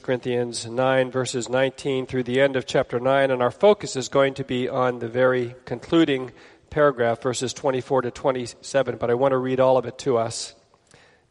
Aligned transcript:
Corinthians 0.00 0.66
9, 0.66 1.10
verses 1.10 1.48
19 1.48 2.06
through 2.06 2.22
the 2.22 2.40
end 2.40 2.56
of 2.56 2.66
chapter 2.66 2.98
9, 2.98 3.30
and 3.30 3.42
our 3.42 3.50
focus 3.50 3.96
is 3.96 4.08
going 4.08 4.34
to 4.34 4.44
be 4.44 4.68
on 4.68 4.98
the 4.98 5.08
very 5.08 5.54
concluding 5.64 6.32
paragraph, 6.70 7.22
verses 7.22 7.52
24 7.52 8.02
to 8.02 8.10
27, 8.10 8.96
but 8.96 9.10
I 9.10 9.14
want 9.14 9.32
to 9.32 9.38
read 9.38 9.60
all 9.60 9.76
of 9.76 9.86
it 9.86 9.98
to 9.98 10.16
us. 10.16 10.54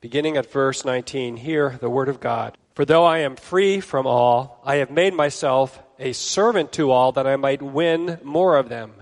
Beginning 0.01 0.37
at 0.37 0.51
verse 0.51 0.85
19, 0.85 1.37
hear 1.37 1.77
the 1.79 1.89
word 1.89 2.09
of 2.09 2.19
God. 2.19 2.57
For 2.75 2.85
though 2.85 3.05
I 3.05 3.19
am 3.19 3.35
free 3.35 3.79
from 3.79 4.07
all, 4.07 4.61
I 4.65 4.75
have 4.75 4.91
made 4.91 5.13
myself 5.13 5.81
a 5.99 6.13
servant 6.13 6.71
to 6.73 6.91
all 6.91 7.11
that 7.13 7.27
I 7.27 7.35
might 7.35 7.61
win 7.61 8.19
more 8.23 8.57
of 8.57 8.69
them. 8.69 8.93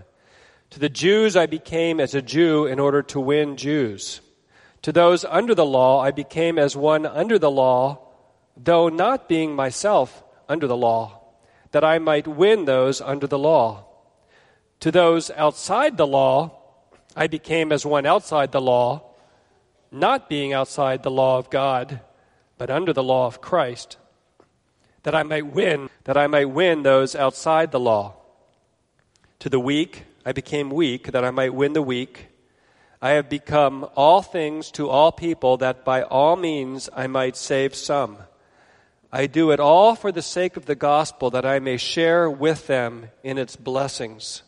To 0.71 0.79
the 0.79 0.89
Jews 0.89 1.35
I 1.35 1.45
became 1.45 1.99
as 1.99 2.13
a 2.13 2.21
Jew 2.21 2.65
in 2.65 2.79
order 2.79 3.01
to 3.03 3.19
win 3.19 3.57
Jews. 3.57 4.21
To 4.83 4.91
those 4.91 5.25
under 5.25 5.53
the 5.53 5.65
law 5.65 6.01
I 6.01 6.11
became 6.11 6.57
as 6.57 6.75
one 6.75 7.05
under 7.05 7.37
the 7.37 7.51
law 7.51 8.10
though 8.55 8.89
not 8.89 9.29
being 9.29 9.55
myself 9.55 10.23
under 10.47 10.67
the 10.67 10.77
law, 10.77 11.19
that 11.71 11.83
I 11.83 11.99
might 11.99 12.27
win 12.27 12.65
those 12.65 13.01
under 13.01 13.27
the 13.27 13.39
law. 13.39 13.85
To 14.81 14.91
those 14.91 15.31
outside 15.31 15.97
the 15.97 16.07
law, 16.07 16.57
I 17.15 17.27
became 17.27 17.71
as 17.71 17.85
one 17.85 18.05
outside 18.05 18.51
the 18.51 18.61
law, 18.61 19.03
not 19.91 20.29
being 20.29 20.53
outside 20.53 21.03
the 21.03 21.11
law 21.11 21.37
of 21.37 21.49
God, 21.49 22.01
but 22.57 22.69
under 22.69 22.93
the 22.93 23.03
law 23.03 23.27
of 23.27 23.41
Christ, 23.41 23.97
that 25.03 25.15
I 25.15 25.23
might 25.23 25.47
win, 25.47 25.89
that 26.03 26.17
I 26.17 26.27
might 26.27 26.49
win 26.49 26.83
those 26.83 27.15
outside 27.15 27.71
the 27.71 27.79
law. 27.79 28.15
To 29.39 29.49
the 29.49 29.59
weak, 29.59 30.05
I 30.25 30.31
became 30.31 30.69
weak, 30.69 31.11
that 31.11 31.25
I 31.25 31.31
might 31.31 31.53
win 31.53 31.73
the 31.73 31.81
weak. 31.81 32.27
I 33.01 33.11
have 33.11 33.29
become 33.29 33.89
all 33.95 34.21
things 34.21 34.69
to 34.71 34.89
all 34.89 35.11
people, 35.11 35.57
that 35.57 35.83
by 35.83 36.03
all 36.03 36.35
means 36.35 36.89
I 36.95 37.07
might 37.07 37.35
save 37.35 37.73
some. 37.73 38.17
I 39.11 39.27
do 39.27 39.51
it 39.51 39.59
all 39.59 39.95
for 39.95 40.11
the 40.11 40.21
sake 40.21 40.55
of 40.55 40.65
the 40.65 40.75
gospel, 40.75 41.31
that 41.31 41.45
I 41.45 41.59
may 41.59 41.75
share 41.75 42.29
with 42.29 42.67
them 42.67 43.09
in 43.23 43.37
its 43.37 43.57
blessings. 43.57 44.43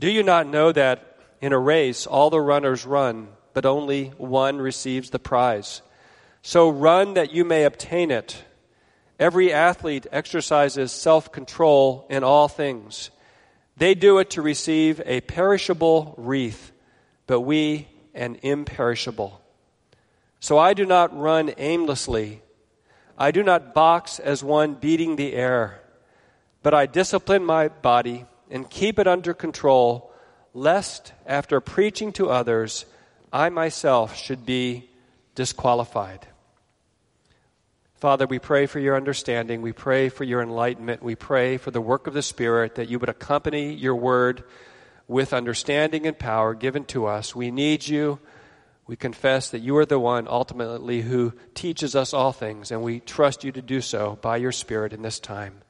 Do 0.00 0.10
you 0.10 0.24
not 0.24 0.48
know 0.48 0.72
that 0.72 1.16
in 1.40 1.52
a 1.52 1.58
race 1.58 2.06
all 2.06 2.28
the 2.28 2.40
runners 2.40 2.84
run, 2.84 3.28
but 3.54 3.64
only 3.64 4.08
one 4.18 4.58
receives 4.58 5.10
the 5.10 5.20
prize? 5.20 5.80
So 6.42 6.68
run 6.68 7.14
that 7.14 7.32
you 7.32 7.44
may 7.44 7.62
obtain 7.62 8.10
it. 8.10 8.44
Every 9.20 9.52
athlete 9.52 10.08
exercises 10.10 10.90
self 10.90 11.30
control 11.30 12.06
in 12.10 12.24
all 12.24 12.48
things. 12.48 13.10
They 13.76 13.94
do 13.94 14.18
it 14.18 14.30
to 14.30 14.42
receive 14.42 15.00
a 15.06 15.20
perishable 15.20 16.14
wreath, 16.16 16.72
but 17.28 17.42
we 17.42 17.86
an 18.12 18.38
imperishable. 18.42 19.40
So 20.40 20.58
I 20.58 20.74
do 20.74 20.84
not 20.84 21.16
run 21.16 21.52
aimlessly. 21.56 22.42
I 23.18 23.30
do 23.30 23.42
not 23.42 23.74
box 23.74 24.18
as 24.18 24.42
one 24.42 24.74
beating 24.74 25.16
the 25.16 25.34
air, 25.34 25.80
but 26.62 26.74
I 26.74 26.86
discipline 26.86 27.44
my 27.44 27.68
body 27.68 28.26
and 28.50 28.68
keep 28.68 28.98
it 28.98 29.06
under 29.06 29.34
control, 29.34 30.12
lest 30.54 31.12
after 31.26 31.60
preaching 31.60 32.12
to 32.12 32.30
others, 32.30 32.84
I 33.32 33.48
myself 33.48 34.16
should 34.16 34.44
be 34.44 34.90
disqualified. 35.34 36.26
Father, 37.94 38.26
we 38.26 38.38
pray 38.38 38.66
for 38.66 38.80
your 38.80 38.96
understanding. 38.96 39.62
We 39.62 39.72
pray 39.72 40.08
for 40.08 40.24
your 40.24 40.42
enlightenment. 40.42 41.02
We 41.02 41.14
pray 41.14 41.56
for 41.56 41.70
the 41.70 41.80
work 41.80 42.06
of 42.08 42.14
the 42.14 42.22
Spirit 42.22 42.74
that 42.74 42.88
you 42.88 42.98
would 42.98 43.08
accompany 43.08 43.72
your 43.72 43.94
word 43.94 44.42
with 45.06 45.32
understanding 45.32 46.06
and 46.06 46.18
power 46.18 46.54
given 46.54 46.84
to 46.86 47.06
us. 47.06 47.34
We 47.34 47.50
need 47.50 47.86
you. 47.86 48.18
We 48.86 48.96
confess 48.96 49.50
that 49.50 49.60
you 49.60 49.76
are 49.76 49.86
the 49.86 49.98
one 49.98 50.26
ultimately 50.28 51.02
who 51.02 51.32
teaches 51.54 51.94
us 51.94 52.12
all 52.12 52.32
things, 52.32 52.70
and 52.70 52.82
we 52.82 53.00
trust 53.00 53.44
you 53.44 53.52
to 53.52 53.62
do 53.62 53.80
so 53.80 54.18
by 54.20 54.38
your 54.38 54.52
Spirit 54.52 54.92
in 54.92 55.02
this 55.02 55.20
time. 55.20 55.62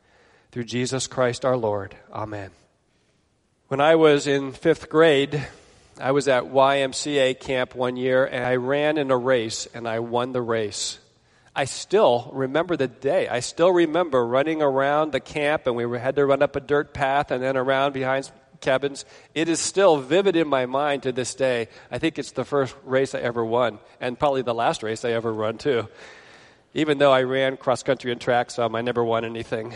Through 0.51 0.65
Jesus 0.65 1.07
Christ 1.07 1.45
our 1.45 1.57
Lord. 1.57 1.95
Amen. 2.13 2.51
When 3.69 3.81
I 3.81 3.95
was 3.97 4.27
in 4.27 4.53
fifth 4.53 4.89
grade, 4.89 5.47
I 6.01 6.13
was 6.13 6.29
at 6.29 6.45
YMCA 6.45 7.39
camp 7.41 7.75
one 7.75 7.97
year, 7.97 8.25
and 8.25 8.45
I 8.45 8.57
ran 8.57 8.99
in 8.99 9.11
a 9.11 9.17
race, 9.17 9.67
and 9.75 9.87
I 9.87 10.01
won 10.01 10.33
the 10.33 10.43
race. 10.43 10.99
I 11.55 11.67
still 11.67 12.31
remember 12.33 12.77
the 12.77 12.89
day. 12.89 13.29
I 13.29 13.41
still 13.41 13.71
remember 13.71 14.27
running 14.27 14.63
around 14.63 15.13
the 15.13 15.21
camp, 15.21 15.67
and 15.67 15.77
we 15.77 15.99
had 15.99 16.17
to 16.17 16.25
run 16.25 16.43
up 16.43 16.57
a 16.57 16.61
dirt 16.61 16.95
path 16.95 17.31
and 17.31 17.43
then 17.43 17.59
around 17.59 17.93
behind 17.93 18.31
cabins. 18.63 19.05
It 19.35 19.49
is 19.49 19.61
still 19.61 19.99
vivid 19.99 20.37
in 20.37 20.49
my 20.49 20.65
mind 20.67 21.03
to 21.03 21.13
this 21.13 21.35
day. 21.35 21.69
I 21.91 21.99
think 21.99 22.19
it's 22.19 22.33
the 22.33 22.45
first 22.45 22.75
race 22.85 23.15
I 23.15 23.19
ever 23.19 23.45
won, 23.45 23.79
and 24.01 24.19
probably 24.19 24.43
the 24.43 24.55
last 24.55 24.83
race 24.83 25.05
I 25.05 25.11
ever 25.11 25.33
run, 25.33 25.59
too. 25.59 25.89
Even 26.73 26.97
though 26.97 27.13
I 27.13 27.25
ran 27.25 27.59
cross 27.59 27.83
country 27.83 28.13
and 28.13 28.21
track 28.21 28.51
some, 28.51 28.75
I 28.75 28.81
never 28.81 29.05
won 29.05 29.27
anything. 29.27 29.75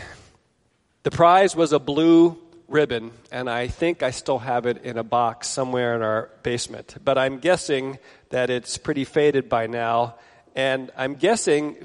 The 1.03 1.11
prize 1.11 1.55
was 1.55 1.71
a 1.71 1.79
blue 1.79 2.39
ribbon, 2.67 3.11
and 3.31 3.49
I 3.49 3.67
think 3.67 4.03
I 4.03 4.11
still 4.11 4.39
have 4.39 4.65
it 4.65 4.83
in 4.83 4.97
a 4.97 5.03
box 5.03 5.47
somewhere 5.47 5.95
in 5.95 6.01
our 6.01 6.29
basement. 6.43 6.97
But 7.03 7.17
I'm 7.17 7.39
guessing 7.39 7.99
that 8.29 8.49
it's 8.49 8.77
pretty 8.77 9.05
faded 9.05 9.47
by 9.47 9.67
now, 9.67 10.15
and 10.55 10.91
I'm 10.97 11.15
guessing 11.15 11.77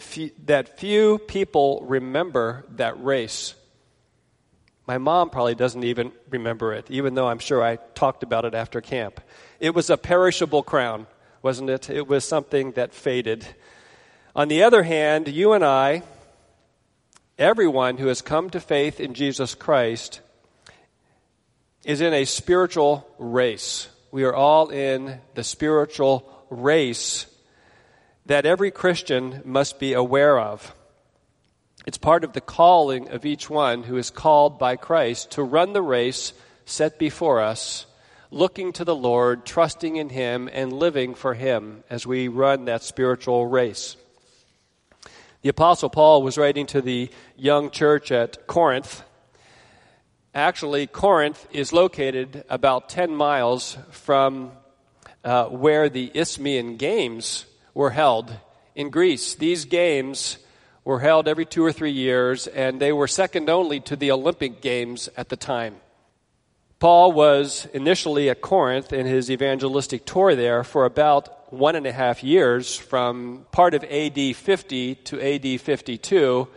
that 0.46 0.78
few 0.80 1.18
people 1.18 1.84
remember 1.86 2.64
that 2.70 3.02
race. 3.04 3.54
My 4.92 4.98
mom 4.98 5.30
probably 5.30 5.54
doesn't 5.54 5.84
even 5.84 6.12
remember 6.28 6.74
it, 6.74 6.90
even 6.90 7.14
though 7.14 7.26
I'm 7.26 7.38
sure 7.38 7.62
I 7.62 7.76
talked 7.76 8.22
about 8.22 8.44
it 8.44 8.54
after 8.54 8.82
camp. 8.82 9.22
It 9.58 9.74
was 9.74 9.88
a 9.88 9.96
perishable 9.96 10.62
crown, 10.62 11.06
wasn't 11.40 11.70
it? 11.70 11.88
It 11.88 12.06
was 12.06 12.26
something 12.26 12.72
that 12.72 12.92
faded. 12.92 13.46
On 14.36 14.48
the 14.48 14.64
other 14.64 14.82
hand, 14.82 15.28
you 15.28 15.54
and 15.54 15.64
I, 15.64 16.02
everyone 17.38 17.96
who 17.96 18.08
has 18.08 18.20
come 18.20 18.50
to 18.50 18.60
faith 18.60 19.00
in 19.00 19.14
Jesus 19.14 19.54
Christ, 19.54 20.20
is 21.86 22.02
in 22.02 22.12
a 22.12 22.26
spiritual 22.26 23.08
race. 23.18 23.88
We 24.10 24.24
are 24.24 24.34
all 24.34 24.68
in 24.68 25.20
the 25.32 25.42
spiritual 25.42 26.30
race 26.50 27.24
that 28.26 28.44
every 28.44 28.70
Christian 28.70 29.40
must 29.46 29.78
be 29.78 29.94
aware 29.94 30.38
of. 30.38 30.74
It's 31.84 31.98
part 31.98 32.22
of 32.22 32.32
the 32.32 32.40
calling 32.40 33.08
of 33.08 33.26
each 33.26 33.50
one 33.50 33.82
who 33.82 33.96
is 33.96 34.10
called 34.10 34.58
by 34.58 34.76
Christ 34.76 35.32
to 35.32 35.42
run 35.42 35.72
the 35.72 35.82
race 35.82 36.32
set 36.64 36.96
before 36.96 37.40
us, 37.40 37.86
looking 38.30 38.72
to 38.74 38.84
the 38.84 38.94
Lord, 38.94 39.44
trusting 39.44 39.96
in 39.96 40.08
Him, 40.08 40.48
and 40.52 40.72
living 40.72 41.14
for 41.14 41.34
Him 41.34 41.82
as 41.90 42.06
we 42.06 42.28
run 42.28 42.66
that 42.66 42.84
spiritual 42.84 43.46
race. 43.46 43.96
The 45.42 45.48
Apostle 45.48 45.90
Paul 45.90 46.22
was 46.22 46.38
writing 46.38 46.66
to 46.66 46.80
the 46.80 47.10
young 47.36 47.70
church 47.70 48.12
at 48.12 48.46
Corinth. 48.46 49.02
Actually, 50.32 50.86
Corinth 50.86 51.48
is 51.50 51.72
located 51.72 52.44
about 52.48 52.90
10 52.90 53.14
miles 53.16 53.76
from 53.90 54.52
uh, 55.24 55.46
where 55.46 55.88
the 55.88 56.12
Isthmian 56.14 56.76
Games 56.76 57.44
were 57.74 57.90
held 57.90 58.32
in 58.76 58.90
Greece. 58.90 59.34
These 59.34 59.64
games 59.64 60.38
were 60.84 61.00
held 61.00 61.28
every 61.28 61.46
two 61.46 61.64
or 61.64 61.72
three 61.72 61.92
years, 61.92 62.46
and 62.46 62.80
they 62.80 62.92
were 62.92 63.06
second 63.06 63.48
only 63.48 63.80
to 63.80 63.96
the 63.96 64.10
Olympic 64.10 64.60
Games 64.60 65.08
at 65.16 65.28
the 65.28 65.36
time. 65.36 65.76
Paul 66.80 67.12
was 67.12 67.68
initially 67.72 68.28
at 68.28 68.40
Corinth 68.40 68.92
in 68.92 69.06
his 69.06 69.30
evangelistic 69.30 70.04
tour 70.04 70.34
there 70.34 70.64
for 70.64 70.84
about 70.84 71.52
one 71.52 71.76
and 71.76 71.86
a 71.86 71.92
half 71.92 72.24
years, 72.24 72.76
from 72.76 73.46
part 73.52 73.74
of 73.74 73.84
AD 73.84 74.34
50 74.34 74.94
to 74.96 75.20
AD 75.20 75.60
52, 75.60 76.48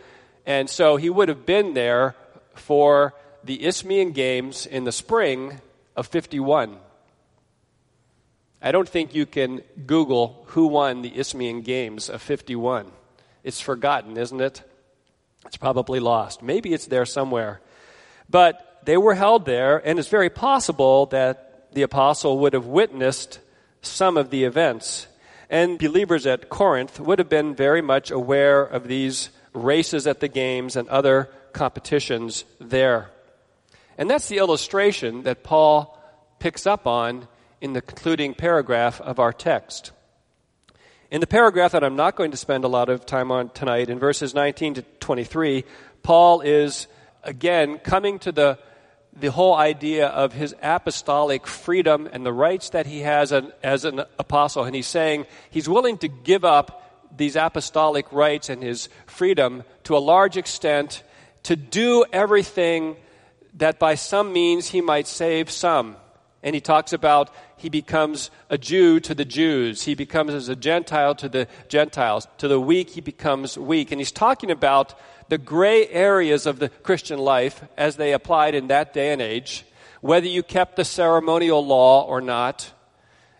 and 0.44 0.68
so 0.68 0.96
he 0.96 1.10
would 1.10 1.28
have 1.28 1.46
been 1.46 1.74
there 1.74 2.16
for 2.54 3.14
the 3.44 3.64
Isthmian 3.64 4.12
Games 4.12 4.66
in 4.66 4.84
the 4.84 4.92
spring 4.92 5.60
of 5.94 6.08
51. 6.08 6.76
I 8.60 8.72
don't 8.72 8.88
think 8.88 9.14
you 9.14 9.26
can 9.26 9.62
Google 9.86 10.44
who 10.48 10.66
won 10.66 11.02
the 11.02 11.16
Isthmian 11.16 11.60
Games 11.60 12.08
of 12.08 12.20
51. 12.22 12.90
It's 13.46 13.60
forgotten, 13.60 14.16
isn't 14.16 14.40
it? 14.40 14.60
It's 15.46 15.56
probably 15.56 16.00
lost. 16.00 16.42
Maybe 16.42 16.74
it's 16.74 16.86
there 16.86 17.06
somewhere. 17.06 17.60
But 18.28 18.80
they 18.82 18.96
were 18.96 19.14
held 19.14 19.46
there, 19.46 19.78
and 19.86 20.00
it's 20.00 20.08
very 20.08 20.30
possible 20.30 21.06
that 21.06 21.72
the 21.72 21.82
apostle 21.82 22.40
would 22.40 22.54
have 22.54 22.66
witnessed 22.66 23.38
some 23.82 24.16
of 24.16 24.30
the 24.30 24.42
events. 24.42 25.06
And 25.48 25.78
believers 25.78 26.26
at 26.26 26.48
Corinth 26.48 26.98
would 26.98 27.20
have 27.20 27.28
been 27.28 27.54
very 27.54 27.82
much 27.82 28.10
aware 28.10 28.62
of 28.62 28.88
these 28.88 29.30
races 29.52 30.08
at 30.08 30.18
the 30.18 30.26
games 30.26 30.74
and 30.74 30.88
other 30.88 31.30
competitions 31.52 32.44
there. 32.60 33.12
And 33.96 34.10
that's 34.10 34.26
the 34.26 34.38
illustration 34.38 35.22
that 35.22 35.44
Paul 35.44 35.96
picks 36.40 36.66
up 36.66 36.88
on 36.88 37.28
in 37.60 37.74
the 37.74 37.80
concluding 37.80 38.34
paragraph 38.34 39.00
of 39.00 39.20
our 39.20 39.32
text. 39.32 39.92
In 41.16 41.20
the 41.20 41.26
paragraph 41.26 41.72
that 41.72 41.82
I'm 41.82 41.96
not 41.96 42.14
going 42.14 42.32
to 42.32 42.36
spend 42.36 42.64
a 42.64 42.68
lot 42.68 42.90
of 42.90 43.06
time 43.06 43.32
on 43.32 43.48
tonight, 43.48 43.88
in 43.88 43.98
verses 43.98 44.34
19 44.34 44.74
to 44.74 44.82
23, 44.82 45.64
Paul 46.02 46.42
is 46.42 46.88
again 47.22 47.78
coming 47.78 48.18
to 48.18 48.32
the, 48.32 48.58
the 49.18 49.30
whole 49.30 49.54
idea 49.54 50.08
of 50.08 50.34
his 50.34 50.54
apostolic 50.62 51.46
freedom 51.46 52.06
and 52.12 52.26
the 52.26 52.34
rights 52.34 52.68
that 52.68 52.84
he 52.84 53.00
has 53.00 53.32
an, 53.32 53.50
as 53.62 53.86
an 53.86 54.00
apostle. 54.18 54.64
And 54.64 54.76
he's 54.76 54.88
saying 54.88 55.24
he's 55.48 55.70
willing 55.70 55.96
to 56.04 56.08
give 56.08 56.44
up 56.44 57.08
these 57.16 57.34
apostolic 57.34 58.12
rights 58.12 58.50
and 58.50 58.62
his 58.62 58.90
freedom 59.06 59.62
to 59.84 59.96
a 59.96 59.98
large 59.98 60.36
extent 60.36 61.02
to 61.44 61.56
do 61.56 62.04
everything 62.12 62.94
that 63.54 63.78
by 63.78 63.94
some 63.94 64.34
means 64.34 64.68
he 64.68 64.82
might 64.82 65.06
save 65.06 65.50
some. 65.50 65.96
And 66.46 66.54
he 66.54 66.60
talks 66.60 66.92
about 66.92 67.30
he 67.56 67.68
becomes 67.68 68.30
a 68.48 68.56
Jew 68.56 69.00
to 69.00 69.16
the 69.16 69.24
Jews. 69.24 69.82
He 69.82 69.96
becomes 69.96 70.32
as 70.32 70.48
a 70.48 70.54
Gentile 70.54 71.16
to 71.16 71.28
the 71.28 71.48
Gentiles. 71.66 72.28
To 72.38 72.46
the 72.46 72.60
weak, 72.60 72.90
he 72.90 73.00
becomes 73.00 73.58
weak. 73.58 73.90
And 73.90 74.00
he's 74.00 74.12
talking 74.12 74.52
about 74.52 74.94
the 75.28 75.38
gray 75.38 75.88
areas 75.88 76.46
of 76.46 76.60
the 76.60 76.68
Christian 76.68 77.18
life 77.18 77.64
as 77.76 77.96
they 77.96 78.12
applied 78.12 78.54
in 78.54 78.68
that 78.68 78.94
day 78.94 79.12
and 79.12 79.20
age, 79.20 79.66
whether 80.02 80.28
you 80.28 80.44
kept 80.44 80.76
the 80.76 80.84
ceremonial 80.84 81.66
law 81.66 82.04
or 82.04 82.20
not. 82.20 82.72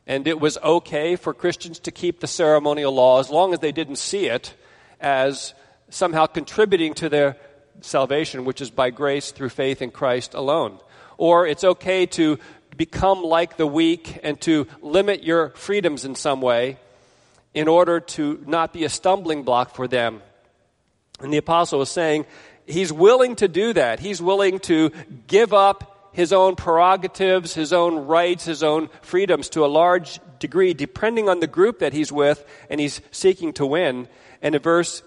And 0.05 0.27
it 0.27 0.41
was 0.41 0.59
okay 0.59 1.15
for 1.15 1.33
Christians 1.33 1.79
to 1.81 1.93
keep 1.93 2.19
the 2.19 2.27
ceremonial 2.27 2.93
law 2.93 3.21
as 3.21 3.31
long 3.31 3.53
as 3.53 3.61
they 3.61 3.71
didn't 3.71 3.99
see 3.99 4.27
it 4.27 4.53
as 5.01 5.55
somehow 5.91 6.27
contributing 6.27 6.93
to 6.95 7.09
their 7.09 7.37
salvation, 7.83 8.45
which 8.45 8.61
is 8.61 8.73
by 8.73 8.91
grace 8.91 9.31
through 9.31 9.51
faith 9.51 9.81
in 9.81 9.93
Christ 9.93 10.35
alone. 10.35 10.81
Or 11.19 11.47
it's 11.47 11.65
okay 11.65 12.05
to 12.07 12.39
become 12.77 13.23
like 13.23 13.57
the 13.57 13.67
weak 13.67 14.19
and 14.23 14.41
to 14.43 14.67
limit 14.81 15.25
your 15.25 15.51
freedoms 15.51 16.05
in 16.05 16.15
some 16.15 16.41
way 16.41 16.79
in 17.55 17.69
order 17.69 18.01
to 18.01 18.43
not 18.47 18.73
be 18.73 18.85
a 18.85 18.89
stumbling 18.89 19.43
block 19.43 19.75
for 19.75 19.89
them. 19.89 20.21
And 21.21 21.33
the 21.33 21.39
apostle 21.39 21.79
was 21.79 21.91
saying 21.91 22.27
he's 22.67 22.93
willing 22.93 23.37
to 23.37 23.49
do 23.49 23.73
that. 23.73 24.01
He's 24.01 24.21
willing 24.21 24.59
to 24.61 24.93
give 25.27 25.55
up 25.55 26.11
his 26.13 26.33
own 26.33 26.57
prerogatives, 26.57 27.55
his 27.55 27.73
own 27.73 28.07
rights, 28.07 28.45
his 28.45 28.63
own 28.63 28.89
freedoms 29.03 29.49
to 29.51 29.65
a 29.65 29.67
large 29.67 30.19
degree, 30.39 30.75
depending 30.75 31.29
on 31.29 31.41
the 31.41 31.47
group 31.47 31.81
that 31.81 31.93
he's 31.93 32.13
with 32.13 32.45
and 32.71 32.81
he's 32.81 33.01
seeking 33.11 33.53
to 33.55 33.67
win. 33.67 34.09
And 34.43 34.55
in 34.55 34.63
verse 34.63 35.03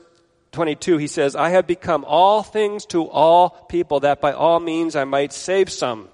22, 0.52 0.98
he 0.98 1.08
says, 1.08 1.36
I 1.36 1.50
have 1.50 1.68
become 1.68 2.06
all 2.08 2.44
things 2.44 2.86
to 2.88 3.08
all 3.08 3.50
people 3.70 4.02
that 4.02 4.22
by 4.22 4.34
all 4.34 4.60
means 4.60 4.96
I 4.96 5.04
might 5.04 5.34
save 5.34 5.70
some. 5.72 6.10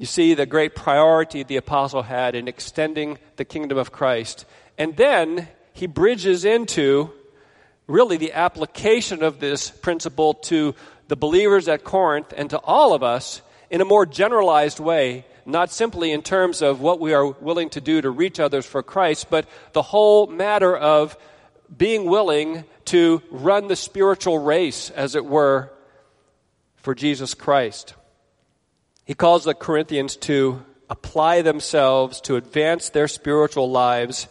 You 0.00 0.06
see 0.06 0.32
the 0.32 0.46
great 0.46 0.74
priority 0.74 1.42
the 1.42 1.58
apostle 1.58 2.00
had 2.00 2.34
in 2.34 2.48
extending 2.48 3.18
the 3.36 3.44
kingdom 3.44 3.76
of 3.76 3.92
Christ. 3.92 4.46
And 4.78 4.96
then 4.96 5.46
he 5.74 5.86
bridges 5.86 6.46
into 6.46 7.10
really 7.86 8.16
the 8.16 8.32
application 8.32 9.22
of 9.22 9.40
this 9.40 9.70
principle 9.70 10.32
to 10.32 10.74
the 11.08 11.16
believers 11.16 11.68
at 11.68 11.84
Corinth 11.84 12.32
and 12.34 12.48
to 12.48 12.58
all 12.60 12.94
of 12.94 13.02
us 13.02 13.42
in 13.68 13.82
a 13.82 13.84
more 13.84 14.06
generalized 14.06 14.80
way, 14.80 15.26
not 15.44 15.70
simply 15.70 16.12
in 16.12 16.22
terms 16.22 16.62
of 16.62 16.80
what 16.80 16.98
we 16.98 17.12
are 17.12 17.26
willing 17.26 17.68
to 17.68 17.82
do 17.82 18.00
to 18.00 18.08
reach 18.08 18.40
others 18.40 18.64
for 18.64 18.82
Christ, 18.82 19.28
but 19.28 19.46
the 19.74 19.82
whole 19.82 20.26
matter 20.28 20.74
of 20.74 21.14
being 21.76 22.06
willing 22.06 22.64
to 22.86 23.20
run 23.30 23.68
the 23.68 23.76
spiritual 23.76 24.38
race, 24.38 24.88
as 24.88 25.14
it 25.14 25.26
were, 25.26 25.70
for 26.76 26.94
Jesus 26.94 27.34
Christ. 27.34 27.92
He 29.10 29.14
calls 29.14 29.42
the 29.42 29.54
Corinthians 29.54 30.14
to 30.18 30.64
apply 30.88 31.42
themselves 31.42 32.20
to 32.20 32.36
advance 32.36 32.90
their 32.90 33.08
spiritual 33.08 33.68
lives 33.68 34.28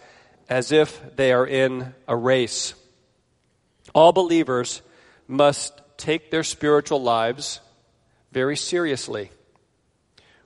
as 0.48 0.72
if 0.72 1.18
they 1.18 1.34
are 1.34 1.46
in 1.46 1.94
a 2.08 2.16
race. 2.16 2.76
All 3.94 4.14
believers 4.14 4.82
must 5.28 5.74
take 5.98 6.32
their 6.32 6.46
spiritual 6.46 7.04
lives 7.04 7.60
very 8.32 8.56
seriously. 8.56 9.32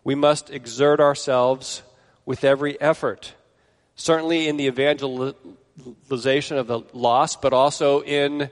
We 0.03 0.15
must 0.15 0.50
exert 0.50 1.00
ourselves 1.00 1.83
with 2.25 2.44
every 2.44 2.81
effort, 2.81 3.35
certainly 3.95 4.47
in 4.47 4.57
the 4.57 4.65
evangelization 4.65 6.57
of 6.57 6.65
the 6.65 6.81
lost, 6.91 7.39
but 7.39 7.53
also 7.53 8.01
in 8.01 8.50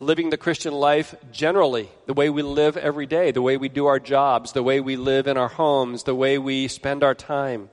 living 0.00 0.30
the 0.30 0.36
Christian 0.36 0.72
life 0.72 1.14
generally, 1.32 1.88
the 2.06 2.14
way 2.14 2.30
we 2.30 2.42
live 2.42 2.76
every 2.76 3.06
day, 3.06 3.30
the 3.30 3.42
way 3.42 3.56
we 3.56 3.68
do 3.68 3.86
our 3.86 3.98
jobs, 3.98 4.52
the 4.52 4.62
way 4.62 4.80
we 4.80 4.96
live 4.96 5.26
in 5.26 5.36
our 5.36 5.48
homes, 5.48 6.04
the 6.04 6.14
way 6.14 6.38
we 6.38 6.68
spend 6.68 7.02
our 7.02 7.14
time. 7.14 7.68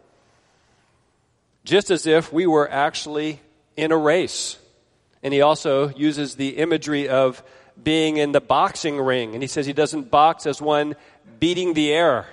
Just 1.63 1.91
as 1.91 2.07
if 2.07 2.33
we 2.33 2.47
were 2.47 2.69
actually 2.69 3.39
in 3.75 3.91
a 3.91 3.97
race. 3.97 4.57
And 5.21 5.33
he 5.33 5.41
also 5.41 5.89
uses 5.89 6.35
the 6.35 6.57
imagery 6.57 7.09
of 7.09 7.43
being 7.81 8.17
in 8.17 8.31
the 8.31 8.41
boxing 8.41 8.99
ring. 8.99 9.33
And 9.33 9.43
he 9.43 9.47
says 9.47 9.65
he 9.65 9.73
doesn't 9.73 10.09
box 10.09 10.45
as 10.45 10.61
one 10.61 10.95
beating 11.39 11.73
the 11.73 11.91
air. 11.91 12.27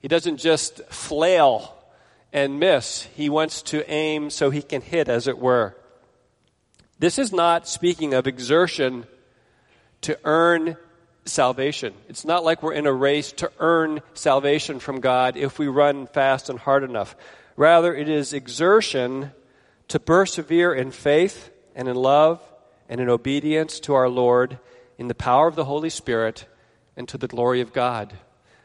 He 0.00 0.08
doesn't 0.08 0.36
just 0.38 0.84
flail 0.86 1.74
and 2.32 2.60
miss. 2.60 3.02
He 3.14 3.28
wants 3.28 3.62
to 3.62 3.88
aim 3.90 4.30
so 4.30 4.50
he 4.50 4.62
can 4.62 4.82
hit, 4.82 5.08
as 5.08 5.26
it 5.26 5.38
were. 5.38 5.74
This 6.98 7.18
is 7.18 7.30
not 7.30 7.68
speaking 7.68 8.14
of 8.14 8.26
exertion 8.26 9.06
to 10.02 10.18
earn 10.24 10.76
salvation. 11.26 11.92
It's 12.08 12.24
not 12.24 12.42
like 12.42 12.62
we're 12.62 12.72
in 12.72 12.86
a 12.86 12.92
race 12.92 13.32
to 13.32 13.52
earn 13.58 14.00
salvation 14.14 14.78
from 14.78 15.00
God 15.00 15.36
if 15.36 15.58
we 15.58 15.66
run 15.66 16.06
fast 16.06 16.48
and 16.48 16.58
hard 16.58 16.84
enough. 16.84 17.14
Rather, 17.54 17.94
it 17.94 18.08
is 18.08 18.32
exertion 18.32 19.32
to 19.88 20.00
persevere 20.00 20.72
in 20.72 20.90
faith 20.90 21.50
and 21.74 21.86
in 21.86 21.96
love 21.96 22.40
and 22.88 22.98
in 22.98 23.10
obedience 23.10 23.78
to 23.80 23.94
our 23.94 24.08
Lord 24.08 24.58
in 24.96 25.08
the 25.08 25.14
power 25.14 25.48
of 25.48 25.56
the 25.56 25.66
Holy 25.66 25.90
Spirit 25.90 26.46
and 26.96 27.06
to 27.08 27.18
the 27.18 27.28
glory 27.28 27.60
of 27.60 27.74
God. 27.74 28.14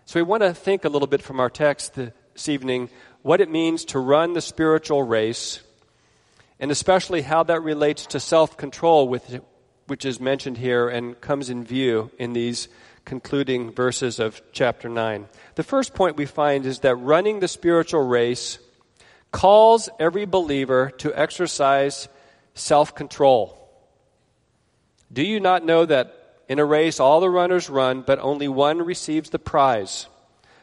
So 0.06 0.20
we 0.20 0.24
want 0.24 0.44
to 0.44 0.54
think 0.54 0.86
a 0.86 0.90
little 0.90 1.08
bit 1.08 1.22
from 1.22 1.42
our 1.42 1.50
text 1.50 1.96
this 1.96 2.48
evening 2.48 2.90
what 3.24 3.42
it 3.42 3.50
means 3.50 3.84
to 3.86 4.00
run 4.00 4.34
the 4.34 4.42
spiritual 4.42 5.04
race 5.04 5.60
and 6.62 6.70
especially 6.70 7.24
how 7.24 7.44
that 7.44 7.64
relates 7.64 8.06
to 8.06 8.20
self 8.20 8.56
control, 8.56 9.10
which 9.88 10.06
is 10.06 10.22
mentioned 10.22 10.58
here 10.58 10.88
and 10.88 11.20
comes 11.20 11.50
in 11.50 11.66
view 11.66 12.12
in 12.20 12.34
these 12.34 12.70
concluding 13.04 13.72
verses 13.72 14.20
of 14.20 14.40
chapter 14.52 14.88
9. 14.88 15.28
The 15.56 15.64
first 15.64 15.96
point 15.96 16.18
we 16.18 16.28
find 16.28 16.68
is 16.68 16.80
that 16.80 16.96
running 16.96 17.40
the 17.40 17.48
spiritual 17.48 18.08
race 18.08 18.60
calls 19.32 19.90
every 20.00 20.26
believer 20.26 20.92
to 21.00 21.20
exercise 21.20 22.08
self 22.54 22.94
control. 22.94 23.58
Do 25.12 25.24
you 25.24 25.40
not 25.40 25.66
know 25.66 25.86
that 25.86 26.44
in 26.48 26.60
a 26.60 26.66
race 26.66 27.00
all 27.00 27.20
the 27.22 27.30
runners 27.30 27.70
run, 27.72 28.04
but 28.04 28.20
only 28.20 28.48
one 28.48 28.78
receives 28.84 29.32
the 29.32 29.40
prize? 29.40 30.08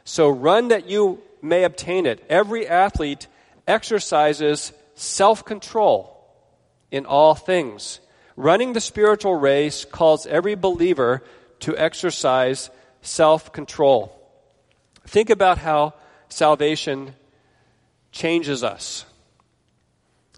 So 0.05 0.29
run 0.29 0.69
that 0.69 0.89
you 0.89 1.21
may 1.43 1.65
obtain 1.65 2.07
it. 2.07 2.25
Every 2.29 2.69
athlete 2.69 3.27
exercises 3.67 4.73
self 5.01 5.45
control 5.45 6.15
in 6.91 7.07
all 7.07 7.35
things. 7.35 8.01
Running 8.37 8.73
the 8.73 8.81
spiritual 8.81 9.35
race 9.35 9.85
calls 9.85 10.27
every 10.27 10.55
believer 10.55 11.23
to 11.61 11.77
exercise 11.77 12.71
self 13.03 13.53
control. 13.53 14.15
Think 15.07 15.31
about 15.31 15.59
how 15.59 15.95
salvation 16.29 17.15
changes 18.13 18.63
us. 18.63 19.05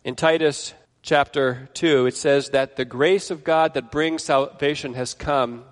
In 0.05 0.15
Titus 0.15 0.73
chapter 1.03 1.69
2, 1.75 2.07
it 2.07 2.17
says 2.17 2.51
that 2.51 2.77
the 2.77 2.85
grace 2.85 3.31
of 3.31 3.45
God 3.45 3.75
that 3.75 3.91
brings 3.91 4.23
salvation 4.23 4.95
has 4.95 5.13
come, 5.13 5.65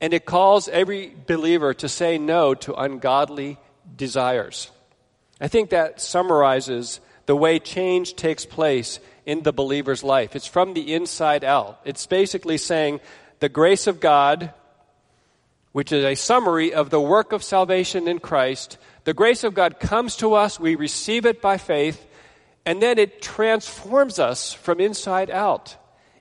and 0.00 0.12
it 0.12 0.24
calls 0.24 0.68
every 0.68 1.14
believer 1.26 1.72
to 1.74 1.88
say 1.88 2.18
no 2.18 2.54
to 2.54 2.74
ungodly 2.74 3.58
desires. 3.96 4.70
I 5.40 5.48
think 5.48 5.70
that 5.70 6.00
summarizes 6.00 7.00
the 7.26 7.36
way 7.36 7.58
change 7.58 8.14
takes 8.16 8.44
place 8.44 8.98
in 9.24 9.42
the 9.42 9.52
believer's 9.52 10.02
life. 10.02 10.34
It's 10.34 10.46
from 10.46 10.74
the 10.74 10.92
inside 10.94 11.44
out. 11.44 11.80
It's 11.84 12.06
basically 12.06 12.58
saying 12.58 13.00
the 13.40 13.48
grace 13.48 13.86
of 13.86 14.00
God, 14.00 14.52
which 15.72 15.92
is 15.92 16.04
a 16.04 16.14
summary 16.14 16.74
of 16.74 16.90
the 16.90 17.00
work 17.00 17.32
of 17.32 17.42
salvation 17.42 18.08
in 18.08 18.18
Christ. 18.18 18.78
The 19.04 19.14
grace 19.14 19.44
of 19.44 19.54
God 19.54 19.80
comes 19.80 20.16
to 20.16 20.34
us, 20.34 20.60
we 20.60 20.74
receive 20.74 21.26
it 21.26 21.40
by 21.40 21.58
faith, 21.58 22.06
and 22.66 22.80
then 22.80 22.98
it 22.98 23.22
transforms 23.22 24.18
us 24.18 24.52
from 24.52 24.80
inside 24.80 25.30
out. 25.30 25.76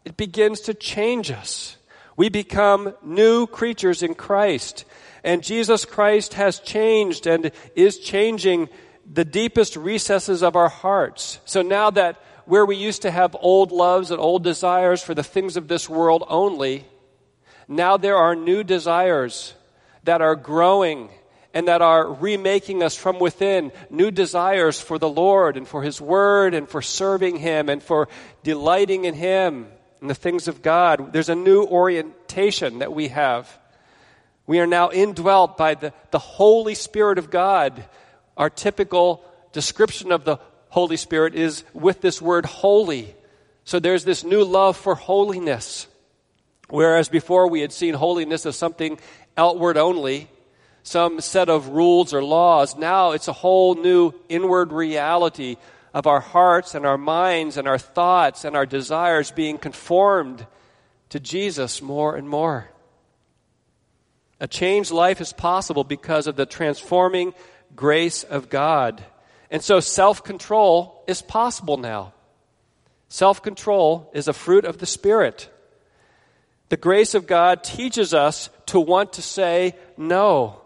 It 0.05 0.17
begins 0.17 0.61
to 0.61 0.73
change 0.73 1.29
us. 1.29 1.77
We 2.17 2.29
become 2.29 2.95
new 3.03 3.47
creatures 3.47 4.03
in 4.03 4.15
Christ. 4.15 4.85
And 5.23 5.43
Jesus 5.43 5.85
Christ 5.85 6.33
has 6.33 6.59
changed 6.59 7.27
and 7.27 7.51
is 7.75 7.99
changing 7.99 8.69
the 9.13 9.25
deepest 9.25 9.75
recesses 9.75 10.41
of 10.41 10.55
our 10.55 10.69
hearts. 10.69 11.39
So 11.45 11.61
now 11.61 11.91
that 11.91 12.21
where 12.45 12.65
we 12.65 12.75
used 12.75 13.01
to 13.01 13.11
have 13.11 13.35
old 13.39 13.71
loves 13.71 14.09
and 14.09 14.19
old 14.19 14.43
desires 14.43 15.03
for 15.03 15.13
the 15.13 15.23
things 15.23 15.57
of 15.57 15.67
this 15.67 15.89
world 15.89 16.23
only, 16.27 16.85
now 17.67 17.97
there 17.97 18.15
are 18.15 18.35
new 18.35 18.63
desires 18.63 19.53
that 20.03 20.21
are 20.21 20.35
growing 20.35 21.09
and 21.53 21.67
that 21.67 21.81
are 21.81 22.13
remaking 22.13 22.81
us 22.81 22.95
from 22.95 23.19
within 23.19 23.73
new 23.89 24.11
desires 24.11 24.79
for 24.79 24.97
the 24.97 25.09
Lord 25.09 25.57
and 25.57 25.67
for 25.67 25.83
His 25.83 25.99
Word 25.99 26.53
and 26.53 26.67
for 26.67 26.81
serving 26.81 27.37
Him 27.37 27.67
and 27.67 27.83
for 27.83 28.07
delighting 28.43 29.03
in 29.03 29.13
Him 29.13 29.67
and 29.99 30.09
the 30.09 30.15
things 30.15 30.47
of 30.47 30.61
God. 30.61 31.11
There's 31.11 31.29
a 31.29 31.35
new 31.35 31.63
orientation 31.63 32.79
that 32.79 32.93
we 32.93 33.09
have. 33.09 33.59
We 34.47 34.59
are 34.59 34.67
now 34.67 34.91
indwelt 34.91 35.57
by 35.57 35.75
the, 35.75 35.93
the 36.11 36.19
Holy 36.19 36.75
Spirit 36.75 37.17
of 37.17 37.29
God. 37.29 37.85
Our 38.37 38.49
typical 38.49 39.23
description 39.51 40.11
of 40.11 40.23
the 40.25 40.37
Holy 40.69 40.97
Spirit 40.97 41.35
is 41.35 41.63
with 41.73 42.01
this 42.01 42.21
word 42.21 42.45
holy. 42.45 43.13
So 43.65 43.79
there's 43.79 44.05
this 44.05 44.23
new 44.23 44.43
love 44.43 44.77
for 44.77 44.95
holiness. 44.95 45.87
Whereas 46.69 47.09
before 47.09 47.49
we 47.49 47.61
had 47.61 47.73
seen 47.73 47.93
holiness 47.93 48.45
as 48.45 48.55
something 48.55 48.97
outward 49.35 49.77
only, 49.77 50.29
some 50.83 51.19
set 51.19 51.49
of 51.49 51.69
rules 51.69 52.13
or 52.13 52.23
laws, 52.23 52.77
now 52.77 53.11
it's 53.11 53.27
a 53.27 53.33
whole 53.33 53.75
new 53.75 54.13
inward 54.29 54.71
reality 54.71 55.57
of 55.93 56.07
our 56.07 56.21
hearts 56.21 56.73
and 56.73 56.85
our 56.85 56.97
minds 56.97 57.57
and 57.57 57.67
our 57.67 57.77
thoughts 57.77 58.45
and 58.45 58.55
our 58.55 58.65
desires 58.65 59.31
being 59.31 59.57
conformed 59.57 60.45
to 61.09 61.19
Jesus 61.19 61.81
more 61.81 62.15
and 62.15 62.27
more. 62.29 62.69
A 64.39 64.47
changed 64.47 64.91
life 64.91 65.21
is 65.21 65.33
possible 65.33 65.83
because 65.83 66.25
of 66.25 66.35
the 66.35 66.45
transforming 66.45 67.33
grace 67.75 68.23
of 68.23 68.49
God. 68.49 69.03
And 69.49 69.63
so 69.63 69.79
self 69.79 70.23
control 70.23 71.03
is 71.07 71.21
possible 71.21 71.77
now. 71.77 72.13
Self 73.09 73.43
control 73.43 74.09
is 74.13 74.27
a 74.27 74.33
fruit 74.33 74.65
of 74.65 74.77
the 74.77 74.85
Spirit. 74.85 75.49
The 76.69 76.77
grace 76.77 77.15
of 77.15 77.27
God 77.27 77.65
teaches 77.65 78.13
us 78.13 78.49
to 78.67 78.79
want 78.79 79.13
to 79.13 79.21
say 79.21 79.75
no. 79.97 80.61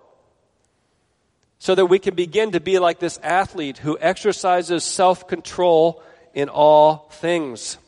So 1.58 1.74
that 1.74 1.88
we 1.88 1.98
can 1.98 2.14
begin 2.14 2.52
to 2.52 2.60
be 2.60 2.78
like 2.78 3.00
this 3.00 3.18
athlete 3.24 3.80
who 3.80 3.98
exercises 4.00 4.84
self 4.84 5.28
control 5.28 6.04
in 6.36 6.48
all 6.50 7.10
things. 7.12 7.80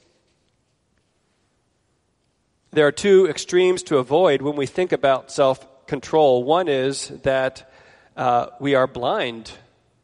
There 2.72 2.88
are 2.88 2.92
two 2.92 3.28
extremes 3.28 3.84
to 3.84 3.98
avoid 3.98 4.42
when 4.42 4.56
we 4.56 4.66
think 4.66 4.92
about 4.92 5.32
self 5.32 5.86
control. 5.86 6.44
One 6.44 6.68
is 6.68 7.10
that 7.22 7.72
uh, 8.18 8.48
we 8.60 8.74
are 8.74 8.88
blind 8.88 9.52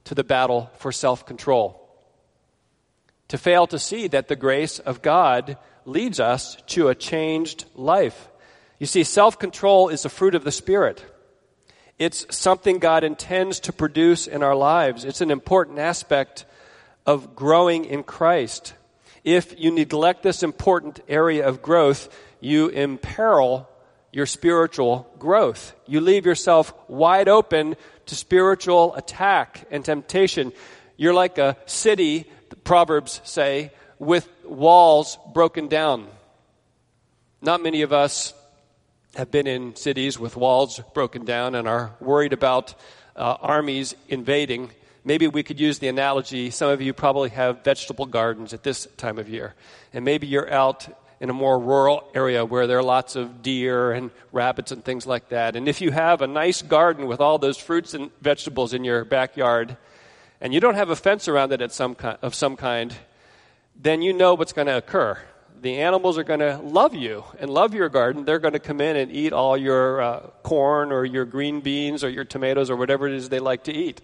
to 0.06 0.16
the 0.16 0.24
battle 0.24 0.70
for 0.78 0.92
self 0.92 1.26
control. 1.26 1.80
To 3.30 3.38
fail 3.38 3.66
to 3.68 3.80
see 3.80 4.08
that 4.10 4.28
the 4.28 4.36
grace 4.36 4.78
of 4.80 5.02
God 5.02 5.58
leads 5.86 6.20
us 6.20 6.56
to 6.68 6.90
a 6.90 6.96
changed 6.96 7.66
life. 7.76 8.30
You 8.80 8.86
see, 8.86 9.04
self 9.04 9.40
control 9.40 9.90
is 9.90 10.06
a 10.06 10.10
fruit 10.10 10.36
of 10.36 10.44
the 10.44 10.52
Spirit. 10.52 11.04
It's 11.98 12.26
something 12.36 12.80
God 12.80 13.04
intends 13.04 13.60
to 13.62 13.74
produce 13.74 14.28
in 14.28 14.44
our 14.44 14.56
lives. 14.56 15.06
It's 15.06 15.22
an 15.22 15.32
important 15.32 15.80
aspect 15.80 16.46
of 17.06 17.36
growing 17.36 17.86
in 17.86 18.04
Christ. 18.04 18.74
If 19.24 19.60
you 19.60 19.72
neglect 19.72 20.22
this 20.22 20.44
important 20.44 21.00
area 21.08 21.48
of 21.48 21.62
growth, 21.62 22.14
you 22.42 22.68
imperil 22.68 23.70
your 24.14 24.26
spiritual 24.28 25.12
growth. 25.18 25.74
You 25.88 26.00
leave 26.00 26.26
yourself 26.26 26.74
wide 26.88 27.28
open 27.28 27.76
to 28.08 28.16
spiritual 28.16 28.96
attack 28.96 29.66
and 29.72 29.84
temptation. 29.84 30.52
You're 30.98 31.14
like 31.14 31.38
a 31.38 31.58
city, 31.66 32.30
the 32.50 32.56
Proverbs 32.56 33.22
say, 33.24 33.72
with 34.00 34.28
walls 34.44 35.18
broken 35.34 35.68
down. 35.68 36.08
Not 37.42 37.62
many 37.62 37.82
of 37.82 37.92
us 37.94 38.34
have 39.16 39.32
been 39.32 39.48
in 39.48 39.76
cities 39.76 40.18
with 40.18 40.36
walls 40.36 40.80
broken 40.94 41.26
down 41.26 41.56
and 41.56 41.68
are 41.68 41.96
worried 42.00 42.34
about 42.34 42.74
uh, 43.16 43.38
armies 43.42 43.96
invading. 44.10 44.72
Maybe 45.06 45.28
we 45.28 45.44
could 45.44 45.60
use 45.60 45.80
the 45.80 45.88
analogy 45.88 46.50
some 46.50 46.70
of 46.70 46.82
you 46.82 46.94
probably 46.94 47.30
have 47.30 47.64
vegetable 47.64 48.06
gardens 48.06 48.54
at 48.54 48.64
this 48.64 48.88
time 48.98 49.20
of 49.20 49.30
year. 49.30 49.54
And 49.94 50.06
maybe 50.06 50.28
you're 50.28 50.52
out 50.52 50.88
in 51.24 51.30
a 51.30 51.34
more 51.34 51.58
rural 51.58 52.12
area 52.14 52.44
where 52.44 52.68
there 52.68 52.78
are 52.78 52.84
lots 52.84 53.16
of 53.16 53.42
deer 53.42 53.94
and 53.94 54.12
rabbits 54.34 54.74
and 54.74 54.84
things 54.84 55.08
like 55.08 55.30
that. 55.30 55.56
And 55.56 55.70
if 55.70 55.80
you 55.80 55.90
have 55.90 56.22
a 56.22 56.28
nice 56.28 56.62
garden 56.62 57.08
with 57.08 57.22
all 57.22 57.38
those 57.38 57.58
fruits 57.58 57.94
and 57.94 58.12
vegetables 58.20 58.74
in 58.74 58.84
your 58.84 59.06
backyard, 59.06 59.78
and 60.42 60.54
you 60.54 60.60
don't 60.60 60.76
have 60.76 60.90
a 60.90 60.98
fence 60.98 61.30
around 61.30 61.54
it 61.54 61.72
some 61.72 61.96
ki- 61.96 62.18
of 62.22 62.36
some 62.36 62.58
kind, 62.58 62.94
then 63.82 64.02
you 64.02 64.12
know 64.12 64.34
what's 64.34 64.52
going 64.52 64.68
to 64.68 64.76
occur. 64.76 65.18
The 65.62 65.78
animals 65.78 66.18
are 66.18 66.26
going 66.26 66.42
to 66.42 66.58
love 66.58 66.94
you 66.94 67.24
and 67.40 67.50
love 67.50 67.74
your 67.74 67.88
garden. 67.88 68.26
They're 68.26 68.38
going 68.38 68.52
to 68.52 68.60
come 68.60 68.82
in 68.82 68.98
and 68.98 69.10
eat 69.10 69.32
all 69.32 69.56
your 69.56 70.02
uh, 70.02 70.20
corn 70.44 70.92
or 70.92 71.06
your 71.06 71.24
green 71.24 71.62
beans 71.62 72.04
or 72.04 72.10
your 72.10 72.26
tomatoes 72.26 72.70
or 72.70 72.76
whatever 72.76 73.08
it 73.08 73.14
is 73.14 73.30
they 73.30 73.40
like 73.40 73.64
to 73.64 73.74
eat 73.74 74.02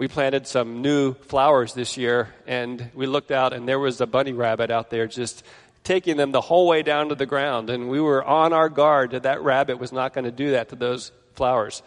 we 0.00 0.08
planted 0.08 0.46
some 0.46 0.80
new 0.80 1.12
flowers 1.12 1.74
this 1.74 1.98
year, 1.98 2.32
and 2.46 2.90
we 2.94 3.04
looked 3.06 3.30
out, 3.30 3.52
and 3.52 3.68
there 3.68 3.78
was 3.78 4.00
a 4.00 4.06
bunny 4.06 4.32
rabbit 4.32 4.70
out 4.70 4.88
there 4.88 5.06
just 5.06 5.44
taking 5.84 6.16
them 6.16 6.32
the 6.32 6.40
whole 6.40 6.66
way 6.66 6.82
down 6.82 7.10
to 7.10 7.14
the 7.14 7.26
ground. 7.26 7.68
And 7.68 7.90
we 7.90 8.00
were 8.00 8.24
on 8.24 8.54
our 8.54 8.70
guard 8.70 9.10
that 9.10 9.24
that 9.24 9.42
rabbit 9.42 9.78
was 9.78 9.92
not 9.92 10.14
going 10.14 10.24
to 10.24 10.30
do 10.30 10.52
that 10.52 10.70
to 10.70 10.76
those 10.76 11.12
flowers. 11.34 11.82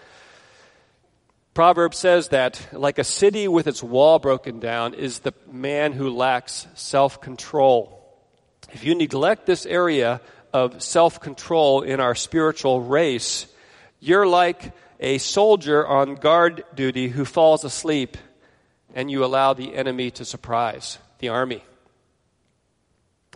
Proverb 1.56 1.96
says 1.96 2.28
that, 2.28 2.62
like 2.72 3.00
a 3.00 3.04
city 3.04 3.48
with 3.48 3.66
its 3.66 3.82
wall 3.82 4.20
broken 4.20 4.60
down, 4.60 4.94
is 4.94 5.20
the 5.20 5.34
man 5.52 5.92
who 5.92 6.12
lacks 6.12 6.68
self 6.76 7.20
control. 7.20 8.00
If 8.74 8.84
you 8.84 8.94
neglect 8.94 9.48
this 9.48 9.66
area 9.66 10.22
of 10.54 10.84
self 10.84 11.20
control 11.20 11.82
in 11.82 12.00
our 12.00 12.14
spiritual 12.14 12.80
race, 12.80 13.48
you're 14.00 14.28
like 14.28 14.72
a 15.04 15.18
soldier 15.18 15.86
on 15.86 16.16
guard 16.16 16.64
duty 16.74 17.10
who 17.10 17.26
falls 17.26 17.66
asleep 17.66 18.18
and 18.96 19.12
you 19.12 19.26
allow 19.26 19.54
the 19.54 19.76
enemy 19.76 20.10
to 20.10 20.24
surprise 20.24 20.98
the 21.20 21.28
army. 21.28 21.62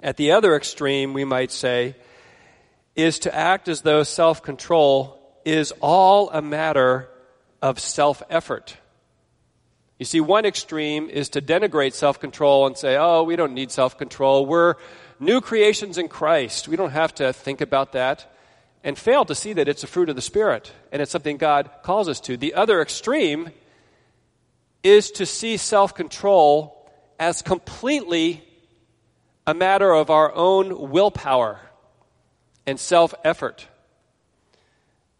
At 0.01 0.15
the 0.15 0.31
other 0.31 0.55
extreme, 0.55 1.13
we 1.13 1.25
might 1.25 1.51
say, 1.51 1.95
is 2.95 3.19
to 3.19 3.35
act 3.35 3.67
as 3.67 3.81
though 3.81 4.03
self 4.03 4.41
control 4.41 5.19
is 5.43 5.73
all 5.81 6.29
a 6.29 6.41
matter 6.41 7.09
of 7.61 7.79
self 7.79 8.23
effort. 8.29 8.77
You 9.99 10.05
see, 10.05 10.21
one 10.21 10.45
extreme 10.45 11.09
is 11.09 11.29
to 11.29 11.41
denigrate 11.41 11.93
self 11.93 12.19
control 12.19 12.65
and 12.65 12.77
say, 12.77 12.95
oh, 12.95 13.23
we 13.23 13.35
don't 13.35 13.53
need 13.53 13.71
self 13.71 13.97
control. 13.97 14.45
We're 14.45 14.75
new 15.19 15.41
creations 15.41 15.97
in 15.97 16.07
Christ. 16.07 16.67
We 16.67 16.77
don't 16.77 16.91
have 16.91 17.13
to 17.15 17.33
think 17.33 17.59
about 17.59 17.91
that 17.91 18.31
and 18.87 18.97
fail 18.97 19.25
to 19.25 19.35
see 19.35 19.51
that 19.51 19.67
it's 19.67 19.83
a 19.83 19.87
fruit 19.87 20.07
of 20.07 20.15
the 20.15 20.21
Spirit 20.21 20.71
and 20.93 21.01
it's 21.01 21.11
something 21.11 21.35
God 21.35 21.69
calls 21.83 22.07
us 22.07 22.21
to. 22.21 22.37
The 22.37 22.53
other 22.53 22.81
extreme 22.81 23.49
is 24.81 25.11
to 25.11 25.25
see 25.25 25.57
self 25.57 25.93
control 25.93 26.89
as 27.19 27.41
completely 27.41 28.47
a 29.45 29.53
matter 29.53 29.91
of 29.91 30.09
our 30.09 30.33
own 30.33 30.89
willpower 30.89 31.59
and 32.65 32.79
self 32.79 33.13
effort. 33.25 33.67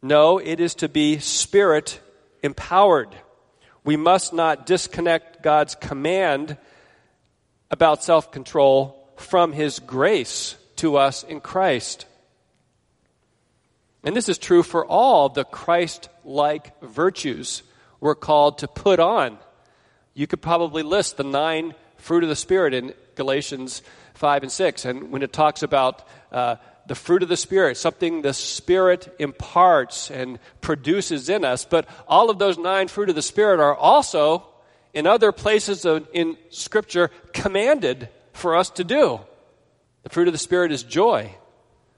No, 0.01 0.37
it 0.37 0.61
is 0.61 0.75
to 0.75 0.87
be 0.87 1.19
spirit 1.19 1.99
empowered. 2.41 3.13
We 3.83 3.97
must 3.97 4.31
not 4.31 4.65
disconnect 4.65 5.43
God's 5.43 5.75
command 5.75 6.55
about 7.69 8.01
self 8.01 8.31
control 8.31 9.11
from 9.17 9.51
His 9.51 9.79
grace 9.79 10.55
to 10.77 10.95
us 10.95 11.23
in 11.23 11.41
Christ. 11.41 12.05
And 14.07 14.15
this 14.15 14.29
is 14.29 14.37
true 14.37 14.63
for 14.63 14.85
all 14.85 15.27
the 15.27 15.43
Christ 15.43 16.07
like 16.23 16.79
virtues 16.81 17.61
we're 17.99 18.15
called 18.15 18.59
to 18.59 18.67
put 18.69 19.01
on. 19.01 19.37
You 20.13 20.27
could 20.27 20.41
probably 20.41 20.81
list 20.81 21.17
the 21.17 21.25
nine 21.25 21.75
fruit 21.97 22.23
of 22.23 22.29
the 22.29 22.35
Spirit 22.37 22.73
in 22.73 22.93
Galatians 23.15 23.81
5 24.13 24.43
and 24.43 24.51
6. 24.51 24.85
And 24.85 25.11
when 25.11 25.23
it 25.23 25.33
talks 25.33 25.61
about 25.61 26.07
uh, 26.31 26.55
the 26.87 26.95
fruit 26.95 27.21
of 27.21 27.27
the 27.27 27.35
Spirit, 27.35 27.75
something 27.75 28.21
the 28.21 28.33
Spirit 28.33 29.13
imparts 29.19 30.09
and 30.09 30.39
produces 30.61 31.27
in 31.27 31.43
us, 31.43 31.65
but 31.65 31.85
all 32.07 32.29
of 32.29 32.39
those 32.39 32.57
nine 32.57 32.87
fruit 32.87 33.09
of 33.09 33.15
the 33.15 33.21
Spirit 33.21 33.59
are 33.59 33.75
also 33.75 34.47
in 34.93 35.05
other 35.05 35.33
places 35.33 35.83
of, 35.83 36.07
in 36.13 36.37
Scripture 36.49 37.11
commanded 37.33 38.07
for 38.31 38.55
us 38.55 38.69
to 38.69 38.85
do. 38.85 39.19
The 40.03 40.09
fruit 40.09 40.29
of 40.29 40.33
the 40.33 40.37
Spirit 40.37 40.71
is 40.71 40.83
joy. 40.83 41.35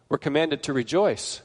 We're 0.09 0.17
commanded 0.17 0.63
to 0.63 0.73
rejoice. 0.73 1.43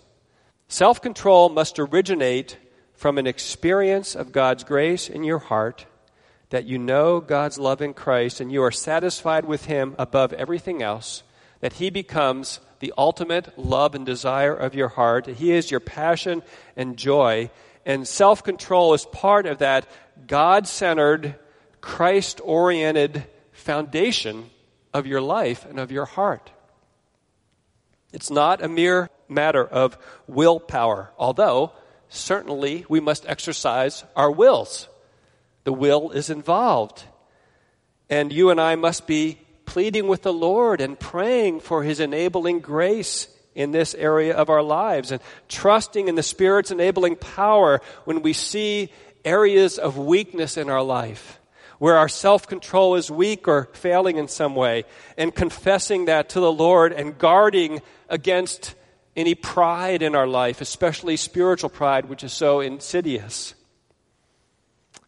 Self 0.69 1.01
control 1.01 1.49
must 1.49 1.79
originate 1.79 2.57
from 2.93 3.19
an 3.19 3.27
experience 3.27 4.15
of 4.15 4.33
God's 4.33 4.65
grace 4.65 5.09
in 5.09 5.25
your 5.25 5.39
heart, 5.39 5.87
that 6.51 6.65
you 6.65 6.79
know 6.79 7.21
God's 7.21 7.59
love 7.59 7.83
in 7.83 7.95
Christ 7.95 8.41
and 8.41 8.51
you 8.51 8.63
are 8.63 8.71
satisfied 8.71 9.45
with 9.45 9.67
Him 9.67 9.95
above 9.99 10.33
everything 10.33 10.83
else, 10.83 11.23
that 11.61 11.75
He 11.75 11.91
becomes 11.91 12.61
the 12.81 12.93
ultimate 12.97 13.59
love 13.59 13.95
and 13.95 14.07
desire 14.07 14.55
of 14.55 14.75
your 14.75 14.89
heart. 14.89 15.27
He 15.27 15.53
is 15.53 15.71
your 15.71 15.81
passion 15.81 16.43
and 16.77 16.97
joy. 16.97 17.51
And 17.87 18.07
self 18.09 18.43
control 18.43 18.95
is 18.95 19.05
part 19.07 19.47
of 19.47 19.59
that 19.59 19.87
God 20.27 20.67
centered, 20.67 21.35
Christ 21.81 22.41
oriented 22.43 23.25
foundation 23.53 24.51
of 24.93 25.07
your 25.07 25.21
life 25.21 25.67
and 25.67 25.79
of 25.79 25.93
your 25.93 26.05
heart. 26.05 26.51
It's 28.13 28.31
not 28.31 28.63
a 28.63 28.69
mere 28.69 29.11
matter 29.29 29.65
of 29.65 29.99
willpower, 30.27 31.11
although 31.19 31.73
certainly 32.09 32.85
we 32.89 33.01
must 33.01 33.27
exercise 33.27 34.05
our 34.15 34.31
wills. 34.31 34.89
The 35.65 35.73
will 35.73 36.11
is 36.11 36.31
involved. 36.31 37.05
And 38.09 38.33
you 38.33 38.51
and 38.51 38.61
I 38.61 38.77
must 38.77 39.07
be 39.07 39.39
pleading 39.67 40.07
with 40.07 40.23
the 40.23 40.33
Lord 40.33 40.81
and 40.81 40.99
praying 40.99 41.61
for 41.61 41.83
His 41.83 42.01
enabling 42.01 42.61
grace 42.61 43.29
in 43.55 43.71
this 43.71 43.95
area 43.95 44.35
of 44.37 44.51
our 44.51 44.63
lives 44.63 45.11
and 45.11 45.23
trusting 45.49 46.09
in 46.09 46.15
the 46.15 46.23
Spirit's 46.23 46.71
enabling 46.71 47.17
power 47.17 47.81
when 48.05 48.23
we 48.23 48.33
see 48.33 48.91
areas 49.25 49.79
of 49.79 49.97
weakness 49.97 50.57
in 50.57 50.69
our 50.69 50.83
life, 50.83 51.41
where 51.79 51.97
our 51.97 52.09
self 52.09 52.47
control 52.47 52.95
is 52.97 53.11
weak 53.11 53.49
or 53.49 53.71
failing 53.73 54.19
in 54.19 54.29
some 54.29 54.55
way, 54.55 54.85
and 55.17 55.35
confessing 55.35 56.07
that 56.07 56.31
to 56.31 56.41
the 56.41 56.53
Lord 56.53 56.93
and 56.93 57.19
guarding 57.19 57.81
against 58.09 58.75
any 59.17 59.35
pride 59.35 60.03
in 60.03 60.15
our 60.15 60.27
life, 60.27 60.61
especially 60.61 61.17
spiritual 61.17 61.71
pride, 61.71 62.07
which 62.07 62.25
is 62.25 62.33
so 62.33 62.61
insidious. 62.61 63.55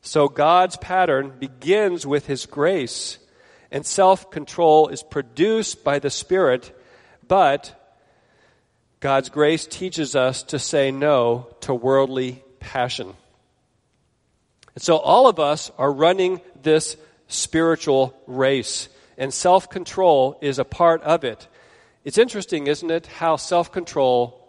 So 0.01 0.29
God's 0.29 0.77
pattern 0.77 1.33
begins 1.39 2.07
with 2.07 2.27
His 2.27 2.47
grace, 2.47 3.19
and 3.71 3.85
self 3.85 4.31
control 4.31 4.89
is 4.89 5.03
produced 5.03 5.83
by 5.83 5.99
the 5.99 6.11
Spirit, 6.11 6.73
but 7.27 7.75
God's 9.01 9.29
grace 9.29 9.67
teaches 9.67 10.15
us 10.15 10.45
to 10.45 10.59
say 10.59 10.91
no 10.91 11.49
to 11.63 11.75
worldly 11.75 12.43
passion. 12.61 13.15
And 14.75 14.83
so 14.83 14.97
all 14.97 15.27
of 15.27 15.41
us 15.41 15.73
are 15.79 15.91
running 15.91 16.41
this 16.63 16.97
spiritual 17.29 18.15
race, 18.27 18.89
and 19.19 19.35
self 19.35 19.69
control 19.69 20.39
is 20.41 20.59
a 20.59 20.65
part 20.65 21.03
of 21.03 21.25
it. 21.25 21.49
It's 22.07 22.19
interesting, 22.19 22.69
isn't 22.69 22.89
it, 22.89 23.07
how 23.07 23.35
self 23.35 23.73
control 23.73 24.41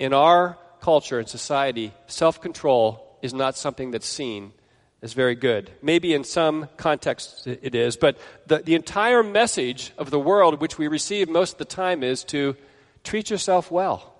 in 0.00 0.12
our 0.12 0.58
culture 0.80 1.20
and 1.20 1.28
society, 1.28 1.92
self 2.08 2.40
control 2.40 3.16
is 3.22 3.32
not 3.32 3.56
something 3.56 3.92
that's 3.92 4.08
seen 4.08 4.52
as 5.00 5.12
very 5.12 5.36
good. 5.36 5.70
Maybe 5.80 6.12
in 6.12 6.24
some 6.24 6.68
contexts 6.76 7.46
it 7.46 7.76
is, 7.76 7.96
but 7.96 8.18
the, 8.48 8.58
the 8.58 8.74
entire 8.74 9.22
message 9.22 9.92
of 9.96 10.10
the 10.10 10.18
world 10.18 10.60
which 10.60 10.76
we 10.76 10.88
receive 10.88 11.28
most 11.28 11.52
of 11.52 11.58
the 11.58 11.66
time 11.66 12.02
is 12.02 12.24
to 12.24 12.56
treat 13.04 13.30
yourself 13.30 13.70
well, 13.70 14.12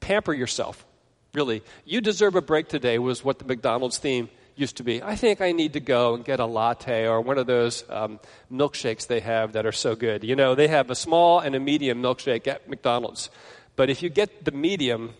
pamper 0.00 0.34
yourself. 0.34 0.84
Really, 1.32 1.62
you 1.86 2.02
deserve 2.02 2.34
a 2.34 2.42
break 2.42 2.68
today 2.68 2.98
was 2.98 3.24
what 3.24 3.38
the 3.38 3.46
McDonald's 3.46 3.96
theme 3.96 4.28
used 4.58 4.76
to 4.78 4.82
be. 4.82 5.02
I 5.02 5.16
think 5.16 5.40
I 5.40 5.52
need 5.52 5.74
to 5.74 5.80
go 5.80 6.14
and 6.14 6.24
get 6.24 6.40
a 6.40 6.46
latte 6.46 7.06
or 7.06 7.20
one 7.20 7.38
of 7.38 7.46
those 7.46 7.84
um, 7.88 8.20
milkshakes 8.52 9.06
they 9.06 9.20
have 9.20 9.52
that 9.52 9.66
are 9.66 9.72
so 9.72 9.94
good. 9.94 10.24
You 10.24 10.36
know, 10.36 10.54
they 10.54 10.68
have 10.68 10.90
a 10.90 10.94
small 10.94 11.40
and 11.40 11.54
a 11.54 11.60
medium 11.60 12.02
milkshake 12.02 12.46
at 12.46 12.68
McDonald's. 12.68 13.30
But 13.76 13.90
if 13.90 14.02
you 14.02 14.08
get 14.08 14.44
the 14.44 14.50
medium, 14.50 15.14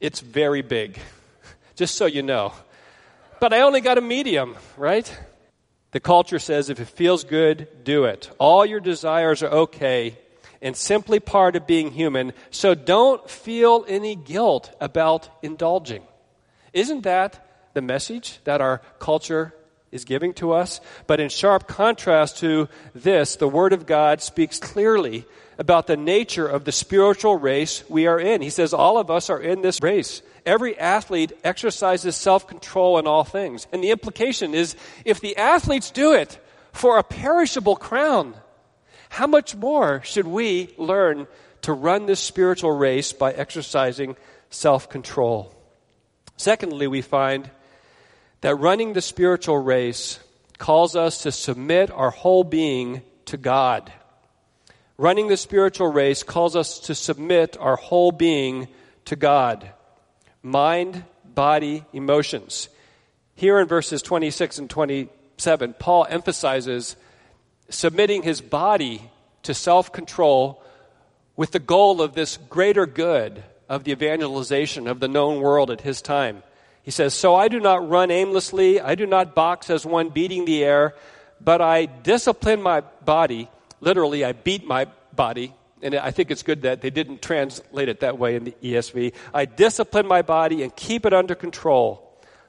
it's 0.00 0.20
very 0.20 0.62
big, 0.62 0.98
just 1.76 1.94
so 1.94 2.06
you 2.06 2.22
know. 2.22 2.52
But 3.40 3.52
I 3.52 3.60
only 3.60 3.80
got 3.80 3.98
a 3.98 4.02
medium, 4.02 4.56
right? 4.76 5.10
The 5.92 6.00
culture 6.00 6.38
says 6.38 6.70
if 6.70 6.80
it 6.80 6.88
feels 6.88 7.24
good, 7.24 7.68
do 7.84 8.04
it. 8.04 8.30
All 8.38 8.66
your 8.66 8.80
desires 8.80 9.42
are 9.42 9.50
okay 9.50 10.18
and 10.60 10.76
simply 10.76 11.20
part 11.20 11.56
of 11.56 11.66
being 11.66 11.90
human, 11.90 12.32
so 12.50 12.74
don't 12.74 13.28
feel 13.28 13.84
any 13.86 14.16
guilt 14.16 14.74
about 14.80 15.28
indulging. 15.42 16.02
Isn't 16.72 17.02
that 17.02 17.43
the 17.74 17.82
message 17.82 18.38
that 18.44 18.60
our 18.60 18.78
culture 18.98 19.54
is 19.94 20.04
giving 20.04 20.34
to 20.34 20.52
us. 20.52 20.80
But 21.06 21.20
in 21.20 21.28
sharp 21.28 21.68
contrast 21.68 22.38
to 22.38 22.68
this, 22.94 23.36
the 23.36 23.48
Word 23.48 23.72
of 23.72 23.86
God 23.86 24.20
speaks 24.20 24.58
clearly 24.58 25.24
about 25.56 25.86
the 25.86 25.96
nature 25.96 26.48
of 26.48 26.64
the 26.64 26.72
spiritual 26.72 27.36
race 27.36 27.88
we 27.88 28.06
are 28.08 28.18
in. 28.18 28.42
He 28.42 28.50
says 28.50 28.74
all 28.74 28.98
of 28.98 29.10
us 29.10 29.30
are 29.30 29.40
in 29.40 29.62
this 29.62 29.80
race. 29.82 30.20
Every 30.44 30.78
athlete 30.78 31.32
exercises 31.44 32.16
self 32.16 32.46
control 32.48 32.98
in 32.98 33.06
all 33.06 33.24
things. 33.24 33.66
And 33.72 33.82
the 33.82 33.92
implication 33.92 34.52
is 34.52 34.76
if 35.04 35.20
the 35.20 35.36
athletes 35.36 35.90
do 35.90 36.12
it 36.12 36.38
for 36.72 36.98
a 36.98 37.04
perishable 37.04 37.76
crown, 37.76 38.34
how 39.08 39.28
much 39.28 39.54
more 39.54 40.02
should 40.02 40.26
we 40.26 40.74
learn 40.76 41.28
to 41.62 41.72
run 41.72 42.06
this 42.06 42.20
spiritual 42.20 42.72
race 42.72 43.12
by 43.12 43.32
exercising 43.32 44.16
self 44.50 44.88
control? 44.88 45.54
Secondly, 46.36 46.88
we 46.88 47.00
find 47.00 47.48
that 48.44 48.56
running 48.56 48.92
the 48.92 49.00
spiritual 49.00 49.56
race 49.56 50.20
calls 50.58 50.94
us 50.94 51.22
to 51.22 51.32
submit 51.32 51.90
our 51.90 52.10
whole 52.10 52.44
being 52.44 53.00
to 53.24 53.38
God. 53.38 53.90
Running 54.98 55.28
the 55.28 55.38
spiritual 55.38 55.90
race 55.90 56.22
calls 56.22 56.54
us 56.54 56.78
to 56.80 56.94
submit 56.94 57.56
our 57.58 57.76
whole 57.76 58.12
being 58.12 58.68
to 59.06 59.16
God 59.16 59.70
mind, 60.42 61.04
body, 61.24 61.86
emotions. 61.94 62.68
Here 63.34 63.58
in 63.60 63.66
verses 63.66 64.02
26 64.02 64.58
and 64.58 64.68
27, 64.68 65.76
Paul 65.78 66.06
emphasizes 66.10 66.96
submitting 67.70 68.24
his 68.24 68.42
body 68.42 69.10
to 69.44 69.54
self 69.54 69.90
control 69.90 70.62
with 71.34 71.52
the 71.52 71.60
goal 71.60 72.02
of 72.02 72.12
this 72.12 72.36
greater 72.50 72.84
good 72.84 73.42
of 73.70 73.84
the 73.84 73.92
evangelization 73.92 74.86
of 74.86 75.00
the 75.00 75.08
known 75.08 75.40
world 75.40 75.70
at 75.70 75.80
his 75.80 76.02
time. 76.02 76.42
He 76.84 76.90
says, 76.90 77.14
So 77.14 77.34
I 77.34 77.48
do 77.48 77.58
not 77.58 77.88
run 77.88 78.10
aimlessly, 78.10 78.80
I 78.80 78.94
do 78.94 79.06
not 79.06 79.34
box 79.34 79.70
as 79.70 79.84
one 79.84 80.10
beating 80.10 80.44
the 80.44 80.62
air, 80.62 80.94
but 81.40 81.60
I 81.60 81.86
discipline 81.86 82.62
my 82.62 82.80
body. 83.04 83.48
Literally, 83.80 84.24
I 84.24 84.32
beat 84.32 84.66
my 84.66 84.86
body. 85.14 85.54
And 85.82 85.94
I 85.94 86.12
think 86.12 86.30
it's 86.30 86.42
good 86.42 86.62
that 86.62 86.80
they 86.80 86.90
didn't 86.90 87.20
translate 87.20 87.88
it 87.88 88.00
that 88.00 88.18
way 88.18 88.36
in 88.36 88.44
the 88.44 88.54
ESV. 88.62 89.12
I 89.34 89.44
discipline 89.44 90.06
my 90.06 90.22
body 90.22 90.62
and 90.62 90.74
keep 90.74 91.04
it 91.04 91.12
under 91.12 91.34
control, 91.34 92.03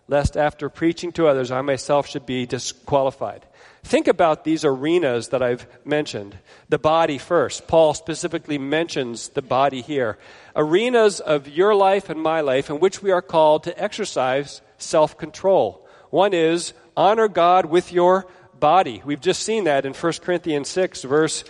lest 0.08 0.38
after 0.38 0.70
preaching 0.70 1.12
to 1.14 1.28
others, 1.28 1.52
I 1.52 1.62
myself 1.62 2.08
should 2.08 2.26
be 2.26 2.46
disqualified. 2.46 3.46
Think 3.84 4.08
about 4.08 4.44
these 4.44 4.66
arenas 4.66 5.30
that 5.30 5.44
I've 5.44 5.68
mentioned. 5.86 6.38
The 6.70 6.80
body 6.80 7.20
first. 7.20 7.68
Paul 7.68 7.94
specifically 7.94 8.58
mentions 8.58 9.30
the 9.30 9.44
body 9.44 9.82
here. 9.82 10.18
Arenas 10.56 11.20
of 11.20 11.48
your 11.48 11.76
life 11.76 12.10
and 12.10 12.20
my 12.20 12.42
life 12.42 12.70
in 12.70 12.80
which 12.80 13.04
we 13.04 13.12
are 13.12 13.22
called 13.22 13.64
to 13.64 13.82
exercise 13.82 14.62
self 14.80 15.18
control. 15.18 15.88
One 16.10 16.34
is 16.34 16.74
honor 16.98 17.28
God 17.28 17.68
with 17.68 17.92
your 17.92 18.26
body. 18.60 19.02
We've 19.06 19.22
just 19.22 19.44
seen 19.44 19.66
that 19.66 19.86
in 19.86 19.94
1 19.94 20.14
Corinthians 20.22 20.68
6, 20.70 21.04
verse 21.04 21.44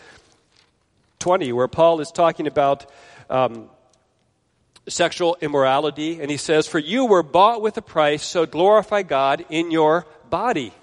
20, 1.19 1.53
where 1.53 1.67
Paul 1.67 2.01
is 2.01 2.11
talking 2.11 2.47
about 2.47 2.85
um, 3.29 3.69
sexual 4.87 5.37
immorality. 5.41 6.21
And 6.21 6.29
he 6.29 6.37
says, 6.37 6.67
For 6.67 6.79
you 6.79 7.05
were 7.05 7.23
bought 7.23 7.61
with 7.61 7.77
a 7.77 7.81
price, 7.81 8.23
so 8.23 8.45
glorify 8.45 9.03
God 9.03 9.45
in 9.49 9.71
your 9.71 10.05
body 10.29 10.73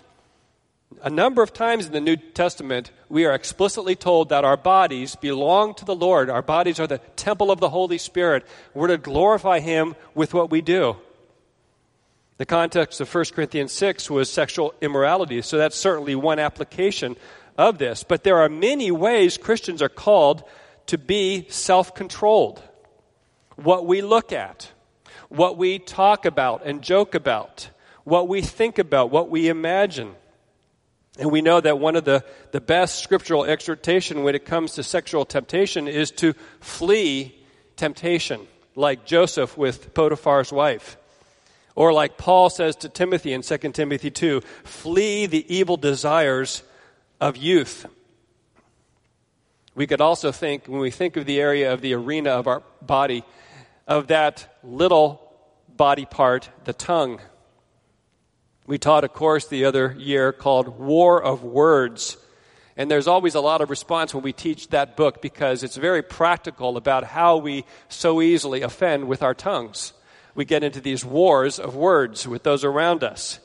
a 1.02 1.10
number 1.10 1.42
of 1.42 1.52
times 1.52 1.86
in 1.86 1.92
the 1.92 2.00
New 2.00 2.16
Testament, 2.16 2.90
we 3.08 3.24
are 3.24 3.34
explicitly 3.34 3.96
told 3.96 4.28
that 4.28 4.44
our 4.44 4.56
bodies 4.56 5.16
belong 5.16 5.74
to 5.74 5.84
the 5.84 5.94
Lord. 5.94 6.30
Our 6.30 6.42
bodies 6.42 6.78
are 6.78 6.86
the 6.86 6.98
temple 7.16 7.50
of 7.50 7.60
the 7.60 7.68
Holy 7.68 7.98
Spirit. 7.98 8.46
We're 8.72 8.88
to 8.88 8.98
glorify 8.98 9.58
Him 9.60 9.96
with 10.14 10.32
what 10.32 10.50
we 10.50 10.60
do. 10.60 10.96
The 12.38 12.46
context 12.46 13.00
of 13.00 13.12
1 13.12 13.24
Corinthians 13.34 13.72
6 13.72 14.10
was 14.10 14.30
sexual 14.30 14.74
immorality, 14.80 15.42
so 15.42 15.58
that's 15.58 15.76
certainly 15.76 16.14
one 16.14 16.38
application 16.38 17.16
of 17.58 17.78
this. 17.78 18.04
But 18.04 18.24
there 18.24 18.38
are 18.38 18.48
many 18.48 18.90
ways 18.90 19.38
Christians 19.38 19.82
are 19.82 19.88
called 19.88 20.44
to 20.86 20.98
be 20.98 21.46
self 21.48 21.94
controlled. 21.94 22.62
What 23.56 23.86
we 23.86 24.02
look 24.02 24.32
at, 24.32 24.70
what 25.28 25.56
we 25.56 25.78
talk 25.78 26.24
about 26.24 26.64
and 26.64 26.82
joke 26.82 27.14
about, 27.14 27.70
what 28.04 28.28
we 28.28 28.42
think 28.42 28.78
about, 28.78 29.10
what 29.10 29.30
we 29.30 29.48
imagine. 29.48 30.14
And 31.18 31.30
we 31.30 31.42
know 31.42 31.60
that 31.60 31.78
one 31.78 31.96
of 31.96 32.04
the, 32.04 32.24
the 32.52 32.60
best 32.60 33.02
scriptural 33.02 33.44
exhortation 33.44 34.22
when 34.22 34.34
it 34.34 34.44
comes 34.44 34.72
to 34.72 34.82
sexual 34.82 35.24
temptation 35.24 35.86
is 35.86 36.10
to 36.12 36.34
flee 36.60 37.38
temptation, 37.76 38.46
like 38.74 39.04
Joseph 39.04 39.56
with 39.58 39.92
Potiphar's 39.94 40.52
wife. 40.52 40.96
Or 41.74 41.92
like 41.92 42.18
Paul 42.18 42.50
says 42.50 42.76
to 42.76 42.88
Timothy 42.88 43.32
in 43.32 43.42
2 43.42 43.56
Timothy 43.72 44.10
2 44.10 44.40
flee 44.64 45.26
the 45.26 45.54
evil 45.54 45.76
desires 45.76 46.62
of 47.20 47.36
youth. 47.36 47.86
We 49.74 49.86
could 49.86 50.02
also 50.02 50.32
think, 50.32 50.66
when 50.66 50.80
we 50.80 50.90
think 50.90 51.16
of 51.16 51.24
the 51.24 51.40
area 51.40 51.72
of 51.72 51.80
the 51.80 51.94
arena 51.94 52.30
of 52.30 52.46
our 52.46 52.62
body, 52.82 53.24
of 53.86 54.08
that 54.08 54.58
little 54.62 55.20
body 55.68 56.04
part, 56.04 56.50
the 56.64 56.72
tongue. 56.72 57.20
We 58.66 58.78
taught 58.78 59.04
a 59.04 59.08
course 59.08 59.46
the 59.46 59.64
other 59.64 59.94
year 59.98 60.32
called 60.32 60.78
War 60.78 61.22
of 61.22 61.42
Words. 61.42 62.16
And 62.76 62.90
there's 62.90 63.08
always 63.08 63.34
a 63.34 63.40
lot 63.40 63.60
of 63.60 63.70
response 63.70 64.14
when 64.14 64.22
we 64.22 64.32
teach 64.32 64.68
that 64.68 64.96
book 64.96 65.20
because 65.20 65.62
it's 65.62 65.76
very 65.76 66.02
practical 66.02 66.76
about 66.76 67.04
how 67.04 67.36
we 67.36 67.64
so 67.88 68.22
easily 68.22 68.62
offend 68.62 69.08
with 69.08 69.22
our 69.22 69.34
tongues. 69.34 69.92
We 70.34 70.44
get 70.44 70.64
into 70.64 70.80
these 70.80 71.04
wars 71.04 71.58
of 71.58 71.74
words 71.74 72.26
with 72.26 72.44
those 72.44 72.64
around 72.64 73.04
us. 73.04 73.40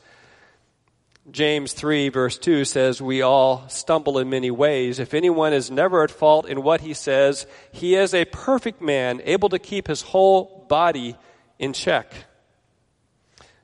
James 1.30 1.72
3, 1.72 2.08
verse 2.08 2.38
2 2.38 2.64
says, 2.64 3.02
We 3.02 3.22
all 3.22 3.68
stumble 3.68 4.18
in 4.18 4.30
many 4.30 4.50
ways. 4.50 4.98
If 4.98 5.12
anyone 5.12 5.52
is 5.52 5.70
never 5.70 6.02
at 6.02 6.10
fault 6.10 6.48
in 6.48 6.62
what 6.62 6.80
he 6.80 6.94
says, 6.94 7.46
he 7.70 7.94
is 7.94 8.14
a 8.14 8.24
perfect 8.24 8.80
man, 8.80 9.20
able 9.24 9.50
to 9.50 9.58
keep 9.58 9.88
his 9.88 10.02
whole 10.02 10.66
body 10.68 11.16
in 11.58 11.72
check. 11.72 12.12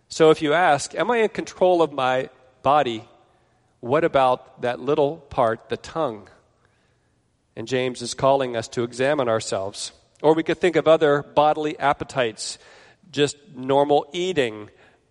So 0.08 0.30
if 0.30 0.42
you 0.42 0.52
ask, 0.52 0.94
Am 0.94 1.10
I 1.10 1.18
in 1.18 1.28
control 1.28 1.80
of 1.80 1.92
my 1.92 2.28
body? 2.62 3.04
What 3.80 4.04
about 4.04 4.62
that 4.62 4.80
little 4.80 5.16
part, 5.16 5.68
the 5.68 5.76
tongue? 5.76 6.28
And 7.56 7.68
James 7.68 8.02
is 8.02 8.14
calling 8.14 8.56
us 8.56 8.68
to 8.68 8.82
examine 8.82 9.28
ourselves. 9.28 9.92
Or 10.22 10.34
we 10.34 10.42
could 10.42 10.58
think 10.58 10.76
of 10.76 10.88
other 10.88 11.22
bodily 11.22 11.78
appetites, 11.78 12.58
just 13.10 13.36
normal 13.54 14.06
eating 14.12 14.70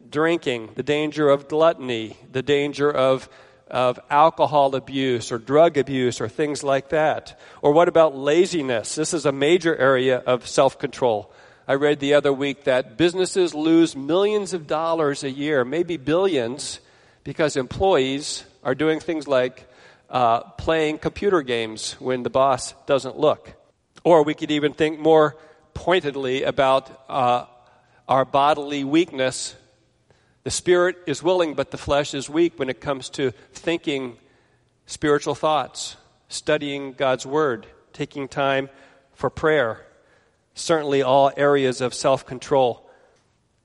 drinking, 0.09 0.71
the 0.75 0.83
danger 0.83 1.29
of 1.29 1.47
gluttony, 1.47 2.17
the 2.31 2.41
danger 2.41 2.91
of, 2.91 3.29
of 3.67 3.99
alcohol 4.09 4.75
abuse 4.75 5.31
or 5.31 5.37
drug 5.37 5.77
abuse 5.77 6.21
or 6.21 6.27
things 6.27 6.63
like 6.63 6.89
that? 6.89 7.39
Or 7.61 7.71
what 7.71 7.87
about 7.87 8.15
laziness? 8.15 8.95
This 8.95 9.13
is 9.13 9.25
a 9.25 9.31
major 9.31 9.75
area 9.75 10.17
of 10.17 10.47
self 10.47 10.79
control. 10.79 11.31
I 11.67 11.75
read 11.75 11.99
the 11.99 12.15
other 12.15 12.33
week 12.33 12.65
that 12.65 12.97
businesses 12.97 13.55
lose 13.55 13.95
millions 13.95 14.53
of 14.53 14.67
dollars 14.67 15.23
a 15.23 15.31
year, 15.31 15.63
maybe 15.63 15.95
billions, 15.95 16.81
because 17.23 17.55
employees 17.55 18.43
are 18.63 18.75
doing 18.75 18.99
things 18.99 19.27
like 19.27 19.65
uh, 20.09 20.41
playing 20.41 20.97
computer 20.97 21.41
games 21.41 21.93
when 21.99 22.23
the 22.23 22.29
boss 22.29 22.73
doesn't 22.85 23.17
look. 23.17 23.53
Or 24.03 24.23
we 24.23 24.33
could 24.33 24.51
even 24.51 24.73
think 24.73 24.99
more 24.99 25.37
pointedly 25.73 26.43
about 26.43 26.91
uh, 27.09 27.45
our 28.07 28.25
bodily 28.25 28.83
weakness 28.83 29.55
the 30.43 30.51
spirit 30.51 30.97
is 31.07 31.23
willing, 31.23 31.53
but 31.53 31.71
the 31.71 31.77
flesh 31.77 32.13
is 32.13 32.29
weak 32.29 32.59
when 32.59 32.69
it 32.69 32.81
comes 32.81 33.09
to 33.11 33.31
thinking 33.53 34.17
spiritual 34.85 35.35
thoughts, 35.35 35.95
studying 36.27 36.93
God's 36.93 37.25
word, 37.25 37.65
taking 37.93 38.27
time 38.27 38.69
for 39.13 39.29
prayer. 39.29 39.85
Certainly, 40.53 41.01
all 41.01 41.31
areas 41.37 41.81
of 41.81 41.93
self 41.93 42.25
control. 42.25 42.89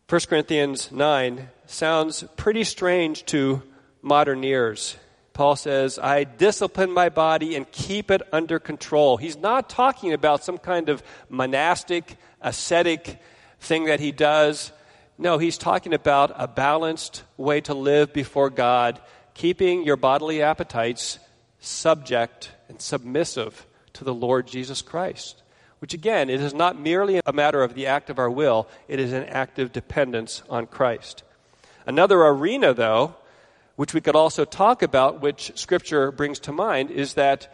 1 0.08 0.20
Corinthians 0.28 0.90
9 0.90 1.48
sounds 1.66 2.24
pretty 2.36 2.64
strange 2.64 3.26
to 3.26 3.62
modern 4.00 4.42
ears. 4.44 4.96
Paul 5.34 5.54
says, 5.54 5.98
I 5.98 6.24
discipline 6.24 6.90
my 6.90 7.10
body 7.10 7.56
and 7.56 7.70
keep 7.70 8.10
it 8.10 8.22
under 8.32 8.58
control. 8.58 9.18
He's 9.18 9.36
not 9.36 9.68
talking 9.68 10.12
about 10.12 10.42
some 10.42 10.58
kind 10.58 10.88
of 10.88 11.02
monastic, 11.28 12.16
ascetic 12.40 13.20
thing 13.60 13.84
that 13.84 14.00
he 14.00 14.12
does 14.12 14.72
no, 15.18 15.38
he's 15.38 15.58
talking 15.58 15.94
about 15.94 16.32
a 16.36 16.46
balanced 16.46 17.24
way 17.36 17.60
to 17.62 17.74
live 17.74 18.12
before 18.12 18.50
God, 18.50 19.00
keeping 19.34 19.82
your 19.82 19.96
bodily 19.96 20.42
appetites 20.42 21.18
subject 21.58 22.52
and 22.68 22.80
submissive 22.80 23.66
to 23.94 24.04
the 24.04 24.14
Lord 24.14 24.46
Jesus 24.46 24.80
Christ. 24.80 25.42
Which 25.80 25.92
again, 25.92 26.30
it 26.30 26.40
is 26.40 26.54
not 26.54 26.80
merely 26.80 27.20
a 27.26 27.32
matter 27.32 27.64
of 27.64 27.74
the 27.74 27.86
act 27.86 28.10
of 28.10 28.20
our 28.20 28.30
will, 28.30 28.68
it 28.86 29.00
is 29.00 29.12
an 29.12 29.24
active 29.24 29.72
dependence 29.72 30.42
on 30.48 30.66
Christ. 30.66 31.24
Another 31.84 32.22
arena, 32.22 32.72
though, 32.72 33.16
which 33.74 33.94
we 33.94 34.00
could 34.00 34.16
also 34.16 34.44
talk 34.44 34.82
about, 34.82 35.20
which 35.20 35.50
Scripture 35.56 36.12
brings 36.12 36.38
to 36.40 36.52
mind, 36.52 36.90
is 36.92 37.14
that 37.14 37.52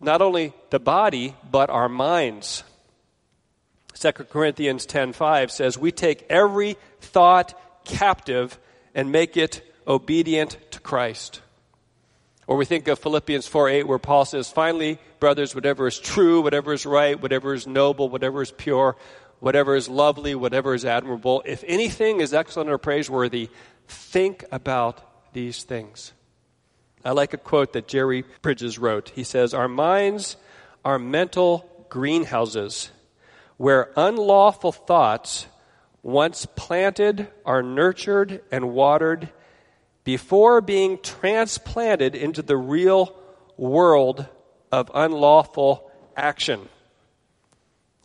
not 0.00 0.22
only 0.22 0.52
the 0.70 0.80
body, 0.80 1.34
but 1.50 1.70
our 1.70 1.88
minds 1.88 2.62
2 3.94 4.12
Corinthians 4.30 4.86
10:5 4.86 5.50
says, 5.50 5.78
"We 5.78 5.92
take 5.92 6.26
every 6.28 6.76
thought 7.00 7.54
captive 7.84 8.58
and 8.94 9.10
make 9.12 9.36
it 9.36 9.62
obedient 9.86 10.56
to 10.72 10.80
Christ." 10.80 11.40
Or 12.46 12.56
we 12.56 12.64
think 12.64 12.88
of 12.88 12.98
Philippians 12.98 13.46
4:8 13.46 13.86
where 13.86 13.98
Paul 13.98 14.24
says, 14.24 14.50
"Finally, 14.50 14.98
brothers, 15.18 15.54
whatever 15.54 15.86
is 15.86 15.98
true, 15.98 16.42
whatever 16.42 16.72
is 16.72 16.84
right, 16.84 17.20
whatever 17.20 17.54
is 17.54 17.66
noble, 17.66 18.08
whatever 18.08 18.42
is 18.42 18.50
pure, 18.50 18.96
whatever 19.40 19.74
is 19.74 19.88
lovely, 19.88 20.34
whatever 20.34 20.74
is 20.74 20.84
admirable, 20.84 21.42
if 21.46 21.64
anything 21.66 22.20
is 22.20 22.34
excellent 22.34 22.70
or 22.70 22.78
praiseworthy, 22.78 23.48
think 23.88 24.44
about 24.50 25.00
these 25.32 25.62
things." 25.62 26.12
I 27.04 27.12
like 27.12 27.32
a 27.32 27.38
quote 27.38 27.74
that 27.74 27.86
Jerry 27.86 28.24
Bridges 28.42 28.78
wrote. 28.78 29.12
He 29.14 29.24
says, 29.24 29.54
"Our 29.54 29.68
minds 29.68 30.36
are 30.84 30.98
mental 30.98 31.86
greenhouses." 31.88 32.90
Where 33.56 33.90
unlawful 33.96 34.72
thoughts, 34.72 35.46
once 36.02 36.46
planted, 36.56 37.28
are 37.44 37.62
nurtured 37.62 38.42
and 38.50 38.72
watered 38.72 39.30
before 40.04 40.60
being 40.60 40.98
transplanted 41.02 42.14
into 42.14 42.42
the 42.42 42.56
real 42.56 43.14
world 43.56 44.26
of 44.70 44.90
unlawful 44.94 45.90
action. 46.16 46.68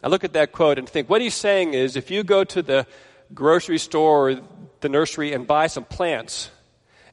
I 0.01 0.07
look 0.07 0.23
at 0.23 0.33
that 0.33 0.51
quote 0.53 0.79
and 0.79 0.87
think 0.87 1.09
what 1.09 1.21
he's 1.21 1.33
saying 1.33 1.73
is 1.73 1.95
if 1.95 2.09
you 2.09 2.23
go 2.23 2.43
to 2.45 2.61
the 2.61 2.87
grocery 3.33 3.77
store 3.77 4.29
or 4.29 4.41
the 4.79 4.89
nursery 4.89 5.33
and 5.33 5.45
buy 5.45 5.67
some 5.67 5.83
plants 5.83 6.49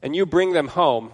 and 0.01 0.15
you 0.15 0.25
bring 0.25 0.53
them 0.53 0.69
home, 0.69 1.11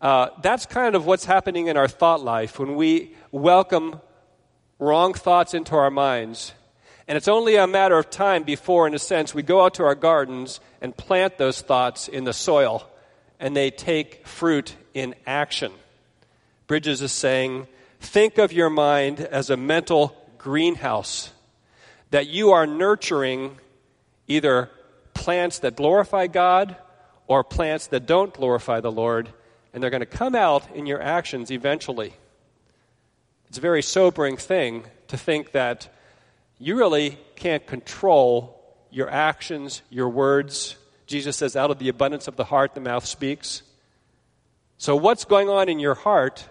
uh, 0.00 0.28
that's 0.42 0.66
kind 0.66 0.94
of 0.94 1.06
what's 1.06 1.24
happening 1.24 1.66
in 1.66 1.76
our 1.76 1.88
thought 1.88 2.22
life 2.22 2.58
when 2.58 2.76
we 2.76 3.16
welcome 3.32 4.00
wrong 4.78 5.14
thoughts 5.14 5.54
into 5.54 5.74
our 5.74 5.90
minds. 5.90 6.52
And 7.08 7.16
it's 7.16 7.28
only 7.28 7.56
a 7.56 7.66
matter 7.66 7.96
of 7.96 8.10
time 8.10 8.42
before, 8.42 8.86
in 8.86 8.94
a 8.94 8.98
sense, 8.98 9.34
we 9.34 9.42
go 9.42 9.64
out 9.64 9.74
to 9.74 9.84
our 9.84 9.94
gardens 9.94 10.60
and 10.80 10.96
plant 10.96 11.38
those 11.38 11.60
thoughts 11.60 12.08
in 12.08 12.24
the 12.24 12.32
soil 12.32 12.88
and 13.38 13.56
they 13.56 13.70
take 13.70 14.26
fruit 14.26 14.74
in 14.94 15.14
action. 15.26 15.72
Bridges 16.66 17.02
is 17.02 17.12
saying, 17.12 17.66
think 18.00 18.38
of 18.38 18.52
your 18.52 18.70
mind 18.70 19.20
as 19.20 19.50
a 19.50 19.56
mental 19.56 20.16
greenhouse 20.38 21.30
that 22.10 22.28
you 22.28 22.52
are 22.52 22.66
nurturing 22.66 23.58
either 24.26 24.70
plants 25.14 25.60
that 25.60 25.76
glorify 25.76 26.26
God 26.26 26.76
or 27.26 27.44
plants 27.44 27.88
that 27.88 28.06
don't 28.06 28.32
glorify 28.32 28.80
the 28.80 28.92
Lord, 28.92 29.28
and 29.72 29.82
they're 29.82 29.90
going 29.90 30.00
to 30.00 30.06
come 30.06 30.34
out 30.34 30.74
in 30.74 30.86
your 30.86 31.02
actions 31.02 31.50
eventually. 31.50 32.14
It's 33.48 33.58
a 33.58 33.60
very 33.60 33.82
sobering 33.82 34.36
thing 34.36 34.84
to 35.08 35.16
think 35.16 35.52
that 35.52 35.88
you 36.58 36.76
really 36.76 37.18
can't 37.36 37.66
control 37.66 38.52
your 38.90 39.10
actions, 39.10 39.82
your 39.90 40.08
words. 40.08 40.76
Jesus 41.06 41.36
says, 41.36 41.54
out 41.54 41.70
of 41.70 41.78
the 41.78 41.88
abundance 41.88 42.28
of 42.28 42.36
the 42.36 42.44
heart, 42.44 42.74
the 42.74 42.80
mouth 42.80 43.04
speaks. 43.04 43.62
So, 44.78 44.96
what's 44.96 45.24
going 45.24 45.48
on 45.48 45.68
in 45.68 45.78
your 45.78 45.94
heart 45.94 46.48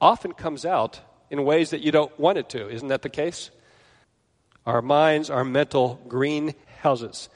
often 0.00 0.32
comes 0.32 0.64
out 0.66 1.00
in 1.30 1.44
ways 1.44 1.70
that 1.70 1.80
you 1.80 1.92
don't 1.92 2.18
want 2.18 2.38
it 2.38 2.48
to. 2.50 2.68
Isn't 2.68 2.88
that 2.88 3.02
the 3.02 3.08
case? 3.08 3.50
Our 4.66 4.82
minds 4.82 5.30
are 5.30 5.44
mental 5.44 6.00
greenhouses. 6.08 7.28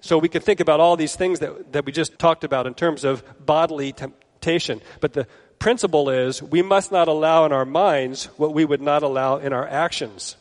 So, 0.00 0.18
we 0.18 0.28
can 0.28 0.42
think 0.42 0.60
about 0.60 0.80
all 0.80 0.96
these 0.96 1.16
things 1.16 1.40
that, 1.40 1.72
that 1.72 1.86
we 1.86 1.92
just 1.92 2.18
talked 2.18 2.44
about 2.44 2.66
in 2.66 2.74
terms 2.74 3.04
of 3.04 3.24
bodily 3.44 3.92
temptation. 3.92 4.80
But 5.00 5.14
the 5.14 5.26
principle 5.58 6.10
is 6.10 6.42
we 6.42 6.62
must 6.62 6.92
not 6.92 7.08
allow 7.08 7.44
in 7.44 7.52
our 7.52 7.64
minds 7.64 8.26
what 8.36 8.54
we 8.54 8.64
would 8.64 8.80
not 8.80 9.02
allow 9.02 9.36
in 9.36 9.52
our 9.52 9.66
actions. 9.66 10.36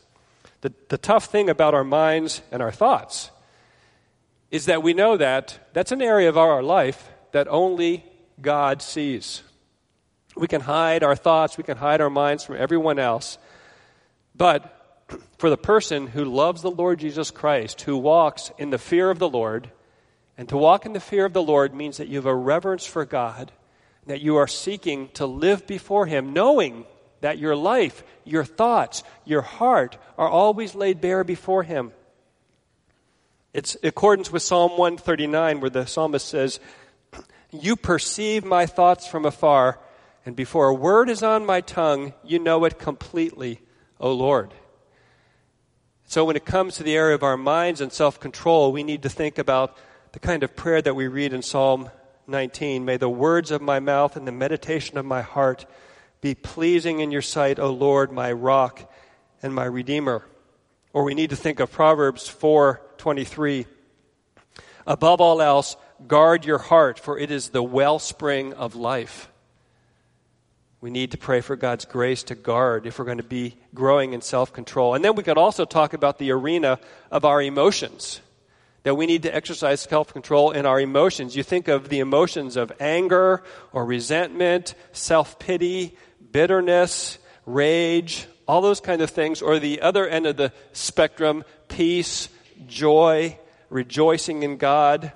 The, 0.62 0.73
the 0.89 0.97
tough 0.97 1.25
thing 1.25 1.49
about 1.49 1.73
our 1.73 1.84
minds 1.84 2.41
and 2.51 2.62
our 2.62 2.71
thoughts 2.71 3.32
is 4.49 4.65
that 4.65 4.84
we 4.84 4.93
know 4.93 5.17
that 5.17 5.60
that's 5.73 5.91
an 5.91 6.01
area 6.01 6.30
of 6.30 6.38
our 6.38 6.63
life 6.63 7.10
that 7.32 7.47
only 7.47 8.06
God 8.41 8.82
sees. 8.82 9.43
We 10.36 10.47
can 10.47 10.62
hide 10.62 11.03
our 11.03 11.15
thoughts, 11.15 11.58
we 11.58 11.63
can 11.63 11.77
hide 11.77 12.01
our 12.01 12.10
minds 12.10 12.43
from 12.43 12.56
everyone 12.58 12.99
else. 12.99 13.38
But 14.36 14.73
for 15.38 15.49
the 15.49 15.58
person 15.58 16.08
who 16.08 16.25
loves 16.25 16.62
the 16.62 16.71
Lord 16.71 16.99
Jesus 16.99 17.32
Christ, 17.32 17.82
who 17.82 17.97
walks 17.97 18.51
in 18.58 18.69
the 18.69 18.77
fear 18.77 19.10
of 19.10 19.19
the 19.19 19.30
Lord, 19.30 19.71
and 20.38 20.47
to 20.49 20.58
walk 20.58 20.86
in 20.86 20.93
the 20.93 20.99
fear 20.99 21.25
of 21.25 21.34
the 21.34 21.41
Lord 21.41 21.73
means 21.73 21.97
that 21.97 22.08
you 22.08 22.17
have 22.17 22.25
a 22.25 22.36
reverence 22.36 22.86
for 22.86 23.06
God 23.06 23.51
that 24.08 24.22
you 24.22 24.38
are 24.38 24.48
seeking 24.48 25.10
to 25.10 25.26
live 25.26 25.67
before 25.67 26.06
Him, 26.06 26.34
knowing 26.34 26.86
that 27.22 27.38
your 27.38 27.56
life, 27.56 28.04
your 28.24 28.43
thoughts, 28.43 29.04
your 29.26 29.41
heart 29.41 29.98
are 30.17 30.28
always 30.28 30.76
laid 30.76 31.02
bare 31.02 31.24
before 31.24 31.63
Him. 31.63 31.91
It's 33.54 33.76
in 33.76 33.89
accordance 33.89 34.32
with 34.32 34.43
Psalm 34.43 34.72
139, 34.72 35.62
where 35.62 35.70
the 35.70 35.86
psalmist 35.86 36.28
says, 36.28 36.60
You 37.52 37.76
perceive 37.76 38.46
my 38.46 38.65
thoughts 38.65 39.08
from 39.08 39.26
afar, 39.26 39.80
and 40.26 40.36
before 40.36 40.67
a 40.67 40.74
word 40.74 41.10
is 41.10 41.24
on 41.24 41.46
my 41.46 41.62
tongue, 41.62 42.13
you 42.24 42.39
know 42.39 42.65
it 42.65 42.78
completely, 42.78 43.62
O 44.00 44.12
Lord. 44.12 44.54
So, 46.06 46.24
when 46.24 46.36
it 46.36 46.46
comes 46.46 46.76
to 46.76 46.84
the 46.84 46.96
area 46.96 47.15
of 47.15 47.24
our 47.24 47.36
minds 47.36 47.82
and 47.82 47.91
self 47.91 48.20
control, 48.20 48.72
we 48.72 48.84
need 48.84 49.04
to 49.04 49.10
think 49.10 49.38
about 49.38 49.76
the 50.13 50.20
kind 50.20 50.43
of 50.43 50.56
prayer 50.56 50.82
that 50.82 50.96
we 50.96 51.08
read 51.08 51.34
in 51.34 51.41
Psalm 51.41 51.89
19. 52.28 52.84
May 52.84 52.98
the 52.98 53.10
words 53.10 53.52
of 53.52 53.62
my 53.62 53.80
mouth 53.80 54.16
and 54.16 54.28
the 54.28 54.32
meditation 54.32 54.98
of 54.98 55.06
my 55.06 55.22
heart 55.22 55.66
be 56.22 56.36
pleasing 56.36 57.00
in 57.00 57.12
your 57.12 57.22
sight, 57.22 57.60
O 57.60 57.72
Lord, 57.72 58.12
my 58.12 58.32
rock 58.32 58.92
and 59.42 59.54
my 59.54 59.66
redeemer. 59.66 60.26
Or 60.94 61.04
we 61.04 61.13
need 61.13 61.30
to 61.30 61.36
think 61.36 61.60
of 61.60 61.72
Proverbs 61.72 62.28
4:23. 62.28 63.66
Above 64.86 65.22
all 65.22 65.42
else, 65.42 65.76
guard 66.08 66.46
your 66.46 66.58
heart, 66.58 67.00
for 67.00 67.18
it 67.18 67.32
is 67.32 67.50
the 67.50 67.63
wellspring 67.63 68.54
of 68.54 68.76
life. 68.76 69.30
We 70.80 70.92
need 70.92 71.12
to 71.12 71.18
pray 71.18 71.42
for 71.42 71.56
God's 71.56 71.86
grace 71.86 72.24
to 72.24 72.36
guard 72.36 72.86
if 72.86 73.00
we're 73.00 73.06
going 73.06 73.18
to 73.18 73.24
be 73.24 73.58
growing 73.74 74.13
in 74.13 74.22
self 74.22 74.54
control. 74.54 74.94
And 74.94 75.04
then 75.04 75.16
we 75.16 75.24
could 75.24 75.38
also 75.38 75.66
talk 75.66 75.94
about 75.94 76.20
the 76.20 76.32
arena 76.32 76.80
of 77.12 77.26
our 77.26 77.42
emotions. 77.42 78.22
That 78.88 78.95
we 78.95 79.06
need 79.06 79.23
to 79.23 79.36
exercise 79.36 79.82
self 79.82 80.13
control 80.13 80.52
in 80.52 80.65
our 80.65 80.80
emotions. 80.80 81.36
You 81.36 81.43
think 81.43 81.67
of 81.67 81.89
the 81.89 82.00
emotions 82.00 82.56
of 82.56 82.71
anger 82.80 83.43
or 83.73 83.84
resentment, 83.84 84.76
self 84.93 85.38
pity, 85.39 85.97
bitterness, 86.32 87.17
rage, 87.45 88.28
all 88.47 88.62
those 88.62 88.80
kind 88.80 89.02
of 89.02 89.10
things, 89.10 89.41
or 89.41 89.60
the 89.60 89.82
other 89.82 90.08
end 90.08 90.26
of 90.26 90.38
the 90.38 90.54
spectrum, 90.71 91.43
peace, 91.67 92.30
joy, 92.65 93.38
rejoicing 93.69 94.43
in 94.43 94.56
God. 94.56 95.12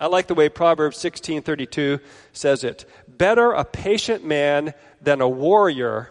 I 0.00 0.06
like 0.06 0.26
the 0.26 0.34
way 0.34 0.48
Proverbs 0.48 0.96
16:32 0.96 2.00
says 2.32 2.64
it. 2.64 2.86
Better 3.06 3.52
a 3.52 3.66
patient 3.66 4.24
man 4.24 4.72
than 5.02 5.20
a 5.20 5.28
warrior, 5.28 6.10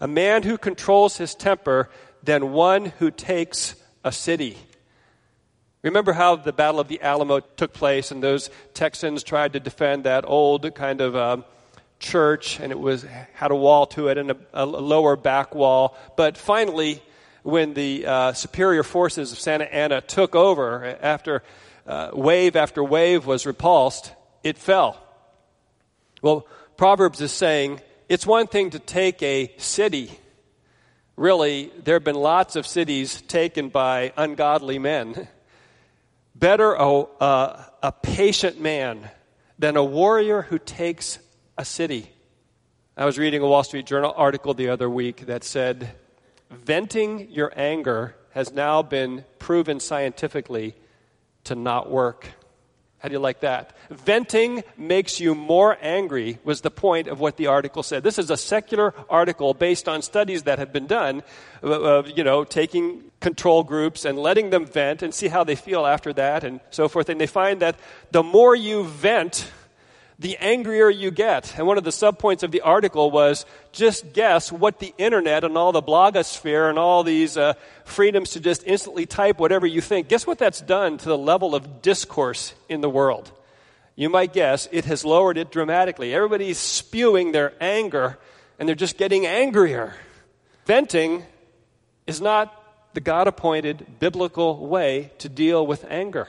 a 0.00 0.08
man 0.08 0.42
who 0.42 0.58
controls 0.58 1.18
his 1.18 1.36
temper 1.36 1.88
than 2.24 2.50
one 2.50 2.86
who 2.98 3.12
takes 3.12 3.76
a 4.02 4.10
city. 4.10 4.58
Remember 5.88 6.12
how 6.12 6.36
the 6.36 6.52
Battle 6.52 6.80
of 6.80 6.88
the 6.88 7.00
Alamo 7.00 7.40
took 7.40 7.72
place, 7.72 8.10
and 8.10 8.22
those 8.22 8.50
Texans 8.74 9.22
tried 9.22 9.54
to 9.54 9.60
defend 9.60 10.04
that 10.04 10.26
old 10.26 10.74
kind 10.74 11.00
of 11.00 11.16
uh, 11.16 11.38
church, 11.98 12.60
and 12.60 12.70
it 12.70 12.78
was 12.78 13.06
had 13.32 13.50
a 13.50 13.56
wall 13.56 13.86
to 13.86 14.08
it 14.08 14.18
and 14.18 14.32
a, 14.32 14.36
a 14.52 14.66
lower 14.66 15.16
back 15.16 15.54
wall. 15.54 15.96
But 16.14 16.36
finally, 16.36 17.02
when 17.42 17.72
the 17.72 18.04
uh, 18.04 18.32
superior 18.34 18.82
forces 18.82 19.32
of 19.32 19.38
Santa 19.38 19.64
Anna 19.64 20.02
took 20.02 20.34
over 20.34 20.84
after 21.00 21.42
uh, 21.86 22.10
wave 22.12 22.54
after 22.54 22.84
wave 22.84 23.24
was 23.24 23.46
repulsed, 23.46 24.12
it 24.44 24.58
fell. 24.58 25.02
Well, 26.20 26.46
Proverbs 26.76 27.22
is 27.22 27.32
saying 27.32 27.80
it's 28.10 28.26
one 28.26 28.46
thing 28.46 28.70
to 28.70 28.78
take 28.78 29.22
a 29.22 29.54
city. 29.56 30.10
Really, 31.16 31.72
there 31.82 31.94
have 31.94 32.04
been 32.04 32.14
lots 32.14 32.56
of 32.56 32.66
cities 32.66 33.22
taken 33.22 33.70
by 33.70 34.12
ungodly 34.18 34.78
men. 34.78 35.28
Better 36.38 36.74
a, 36.74 37.04
a, 37.20 37.66
a 37.82 37.92
patient 37.92 38.60
man 38.60 39.10
than 39.58 39.76
a 39.76 39.82
warrior 39.82 40.42
who 40.42 40.60
takes 40.60 41.18
a 41.56 41.64
city. 41.64 42.12
I 42.96 43.06
was 43.06 43.18
reading 43.18 43.42
a 43.42 43.46
Wall 43.48 43.64
Street 43.64 43.86
Journal 43.86 44.14
article 44.16 44.54
the 44.54 44.68
other 44.68 44.88
week 44.88 45.26
that 45.26 45.42
said 45.42 45.96
venting 46.48 47.28
your 47.32 47.52
anger 47.56 48.14
has 48.30 48.52
now 48.52 48.82
been 48.82 49.24
proven 49.40 49.80
scientifically 49.80 50.76
to 51.42 51.56
not 51.56 51.90
work. 51.90 52.28
How 52.98 53.08
do 53.08 53.12
you 53.12 53.20
like 53.20 53.40
that? 53.40 53.76
Venting 53.90 54.64
makes 54.76 55.20
you 55.20 55.34
more 55.36 55.78
angry, 55.80 56.38
was 56.42 56.62
the 56.62 56.70
point 56.70 57.06
of 57.06 57.20
what 57.20 57.36
the 57.36 57.46
article 57.46 57.84
said. 57.84 58.02
This 58.02 58.18
is 58.18 58.28
a 58.28 58.36
secular 58.36 58.92
article 59.08 59.54
based 59.54 59.88
on 59.88 60.02
studies 60.02 60.42
that 60.44 60.58
have 60.58 60.72
been 60.72 60.88
done 60.88 61.22
uh, 61.62 61.80
of, 61.80 62.10
you 62.18 62.24
know, 62.24 62.42
taking 62.42 63.04
control 63.20 63.62
groups 63.62 64.04
and 64.04 64.18
letting 64.18 64.50
them 64.50 64.66
vent 64.66 65.02
and 65.02 65.14
see 65.14 65.28
how 65.28 65.44
they 65.44 65.54
feel 65.54 65.86
after 65.86 66.12
that 66.12 66.42
and 66.42 66.58
so 66.70 66.88
forth. 66.88 67.08
And 67.08 67.20
they 67.20 67.28
find 67.28 67.62
that 67.62 67.76
the 68.10 68.24
more 68.24 68.56
you 68.56 68.82
vent, 68.82 69.48
the 70.18 70.36
angrier 70.38 70.90
you 70.90 71.10
get. 71.10 71.56
And 71.56 71.66
one 71.66 71.78
of 71.78 71.84
the 71.84 71.90
subpoints 71.90 72.42
of 72.42 72.50
the 72.50 72.62
article 72.62 73.10
was 73.10 73.46
just 73.70 74.12
guess 74.12 74.50
what 74.50 74.80
the 74.80 74.92
internet 74.98 75.44
and 75.44 75.56
all 75.56 75.70
the 75.70 75.82
blogosphere 75.82 76.68
and 76.68 76.78
all 76.78 77.04
these 77.04 77.36
uh, 77.36 77.54
freedoms 77.84 78.30
to 78.30 78.40
just 78.40 78.64
instantly 78.66 79.06
type 79.06 79.38
whatever 79.38 79.66
you 79.66 79.80
think, 79.80 80.08
guess 80.08 80.26
what 80.26 80.38
that's 80.38 80.60
done 80.60 80.98
to 80.98 81.08
the 81.08 81.18
level 81.18 81.54
of 81.54 81.82
discourse 81.82 82.54
in 82.68 82.80
the 82.80 82.90
world? 82.90 83.30
You 83.94 84.08
might 84.08 84.32
guess 84.32 84.68
it 84.72 84.84
has 84.86 85.04
lowered 85.04 85.38
it 85.38 85.50
dramatically. 85.50 86.14
Everybody's 86.14 86.58
spewing 86.58 87.32
their 87.32 87.52
anger 87.60 88.18
and 88.58 88.68
they're 88.68 88.76
just 88.76 88.98
getting 88.98 89.24
angrier. 89.26 89.94
Venting 90.66 91.24
is 92.06 92.20
not 92.20 92.54
the 92.94 93.00
God 93.00 93.28
appointed 93.28 94.00
biblical 94.00 94.66
way 94.66 95.12
to 95.18 95.28
deal 95.28 95.64
with 95.64 95.84
anger. 95.88 96.26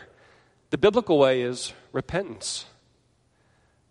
The 0.70 0.78
biblical 0.78 1.18
way 1.18 1.42
is 1.42 1.74
repentance 1.92 2.66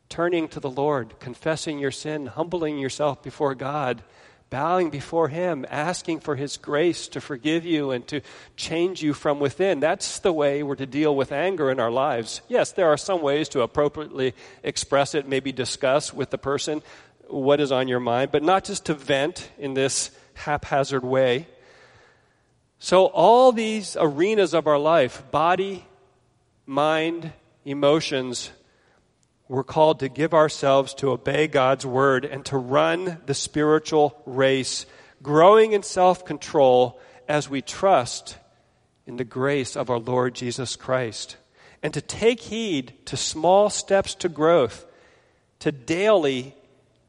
turning 0.09 0.49
to 0.49 0.61
the 0.61 0.71
Lord, 0.71 1.19
confessing 1.21 1.79
your 1.79 1.91
sin, 1.91 2.27
humbling 2.27 2.79
yourself 2.79 3.23
before 3.23 3.55
God, 3.55 4.03
bowing 4.51 4.91
before 4.91 5.29
Him, 5.29 5.67
asking 5.69 6.21
for 6.21 6.37
His 6.37 6.57
grace 6.57 7.09
to 7.09 7.21
forgive 7.21 7.65
you 7.65 7.91
and 7.91 8.07
to 8.09 8.23
change 8.57 9.03
you 9.03 9.13
from 9.13 9.41
within. 9.41 9.81
That's 9.81 10.19
the 10.21 10.33
way 10.33 10.63
we're 10.63 10.77
to 10.77 10.87
deal 10.87 11.15
with 11.15 11.33
anger 11.33 11.71
in 11.71 11.79
our 11.79 11.91
lives. 11.91 12.41
Yes, 12.49 12.73
there 12.73 12.89
are 12.89 12.97
some 12.97 13.21
ways 13.21 13.49
to 13.51 13.61
appropriately 13.61 14.35
express 14.63 15.15
it, 15.15 15.29
maybe 15.29 15.53
discuss 15.53 16.13
with 16.15 16.31
the 16.31 16.39
person 16.39 16.83
what 17.27 17.61
is 17.61 17.71
on 17.71 17.89
your 17.89 18.01
mind, 18.01 18.33
but 18.33 18.43
not 18.43 18.65
just 18.65 18.87
to 18.87 18.95
vent 18.95 19.51
in 19.59 19.75
this 19.75 20.11
haphazard 20.35 21.05
way. 21.05 21.47
So, 22.79 23.07
all 23.07 23.53
these 23.53 23.97
arenas 23.99 24.55
of 24.55 24.67
our 24.67 24.79
life 24.79 25.29
body, 25.31 25.85
mind, 26.65 27.33
emotions 27.65 28.51
we're 29.49 29.65
called 29.65 30.01
to 30.01 30.11
give 30.11 30.35
ourselves 30.35 30.93
to 30.95 31.11
obey 31.11 31.47
God's 31.47 31.87
word 31.87 32.27
and 32.27 32.45
to 32.47 32.59
run 32.59 33.19
the 33.25 33.35
spiritual 33.35 34.21
race, 34.27 34.85
growing 35.23 35.73
in 35.73 35.83
self 35.83 36.25
control 36.27 37.01
as 37.27 37.49
we 37.49 37.63
trust 37.63 38.37
in 39.07 39.17
the 39.17 39.25
grace 39.25 39.75
of 39.75 39.89
our 39.89 39.99
Lord 39.99 40.35
Jesus 40.35 40.77
Christ. 40.77 41.39
And 41.83 41.95
to 41.95 42.03
take 42.03 42.41
heed 42.41 42.93
to 43.07 43.17
small 43.17 43.71
steps 43.71 44.15
to 44.17 44.29
growth, 44.29 44.85
to 45.61 45.73
daily 45.73 46.55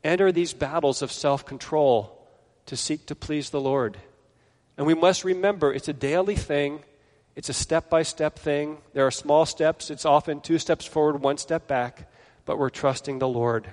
enter 0.02 0.32
these 0.32 0.54
battles 0.54 1.02
of 1.02 1.12
self 1.12 1.46
control 1.46 2.26
to 2.68 2.78
seek 2.78 3.06
to 3.08 3.16
please 3.16 3.50
the 3.50 3.60
Lord. 3.60 3.98
And 4.78 4.88
we 4.88 4.94
must 4.94 5.26
remember 5.26 5.74
it's 5.74 5.90
a 5.90 5.94
daily 5.94 6.36
thing. 6.38 6.84
It's 7.36 7.50
a 7.50 7.54
step 7.54 7.90
by 7.90 8.04
step 8.04 8.40
thing. 8.40 8.78
There 8.94 9.06
are 9.06 9.12
small 9.12 9.46
steps. 9.46 9.90
It's 9.90 10.06
often 10.06 10.40
two 10.40 10.58
steps 10.58 10.86
forward, 10.86 11.22
one 11.22 11.38
step 11.38 11.68
back 11.68 12.09
but 12.50 12.58
we're 12.58 12.72
trusting 12.72 13.20
the 13.20 13.28
Lord. 13.28 13.72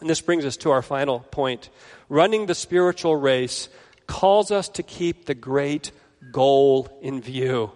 And 0.00 0.08
this 0.08 0.22
brings 0.22 0.46
us 0.46 0.56
to 0.56 0.70
our 0.70 0.80
final 0.80 1.20
point. 1.20 1.68
Running 2.08 2.46
the 2.46 2.54
spiritual 2.54 3.14
race 3.14 3.68
calls 4.06 4.50
us 4.50 4.70
to 4.70 4.82
keep 4.82 5.26
the 5.26 5.34
great 5.34 5.92
goal 6.32 6.88
in 7.02 7.20
view. 7.20 7.72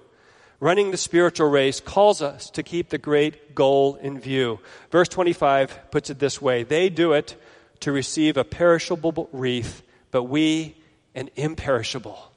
Running 0.60 0.90
the 0.90 0.96
spiritual 0.96 1.50
race 1.50 1.78
calls 1.78 2.22
us 2.22 2.48
to 2.52 2.62
keep 2.62 2.88
the 2.88 2.96
great 2.96 3.54
goal 3.54 3.96
in 3.96 4.18
view. 4.18 4.60
Verse 4.90 5.10
25 5.10 5.90
puts 5.90 6.08
it 6.08 6.18
this 6.18 6.40
way 6.40 6.62
They 6.62 6.88
do 6.88 7.12
it 7.12 7.36
to 7.80 7.92
receive 7.92 8.38
a 8.38 8.44
perishable 8.44 9.28
wreath, 9.30 9.82
but 10.10 10.22
we 10.22 10.74
an 11.14 11.28
imperishable. 11.36 12.32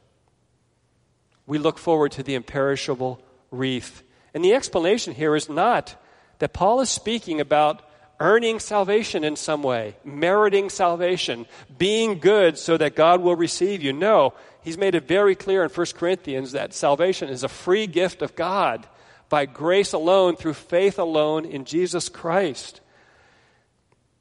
We 1.46 1.58
look 1.58 1.78
forward 1.78 2.12
to 2.12 2.24
the 2.24 2.36
imperishable 2.36 3.22
wreath. 3.50 4.04
And 4.34 4.44
the 4.44 4.56
explanation 4.56 5.14
here 5.14 5.38
is 5.38 5.48
not 5.48 5.96
that 6.40 6.54
Paul 6.54 6.82
is 6.82 6.90
speaking 6.90 7.40
about 7.40 7.82
earning 8.20 8.60
salvation 8.60 9.24
in 9.24 9.36
some 9.36 9.62
way, 9.64 9.96
meriting 10.04 10.70
salvation, 10.70 11.46
being 11.78 12.20
good 12.20 12.58
so 12.58 12.78
that 12.78 12.96
God 12.96 13.22
will 13.22 13.36
receive 13.36 13.84
you. 13.84 13.94
No, 13.94 14.34
he's 14.62 14.78
made 14.78 14.96
it 14.96 15.08
very 15.08 15.36
clear 15.36 15.64
in 15.64 15.70
1 15.70 15.86
Corinthians 15.96 16.54
that 16.54 16.74
salvation 16.74 17.30
is 17.30 17.44
a 17.44 17.50
free 17.50 17.88
gift 17.88 18.22
of 18.22 18.36
God 18.36 18.88
by 19.30 19.46
grace 19.46 19.94
alone, 19.94 20.36
through 20.36 20.54
faith 20.54 21.00
alone 21.00 21.46
in 21.46 21.66
Jesus 21.66 22.10
Christ. 22.10 22.82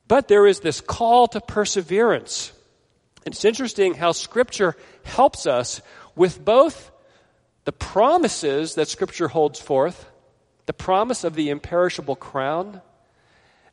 But 0.09 0.29
there 0.29 0.47
is 0.47 0.61
this 0.61 0.81
call 0.81 1.29
to 1.29 1.41
perseverance. 1.41 2.53
It's 3.25 3.45
interesting 3.45 3.95
how 3.95 4.13
Scripture 4.13 4.77
helps 5.05 5.47
us 5.47 5.81
with 6.15 6.45
both 6.45 6.91
the 7.65 7.73
promises 7.73 8.75
that 8.77 8.89
Scripture 8.89 9.29
holds 9.29 9.61
forth 9.61 10.07
the 10.67 10.73
promise 10.73 11.25
of 11.25 11.35
the 11.35 11.49
imperishable 11.49 12.17
crown, 12.17 12.83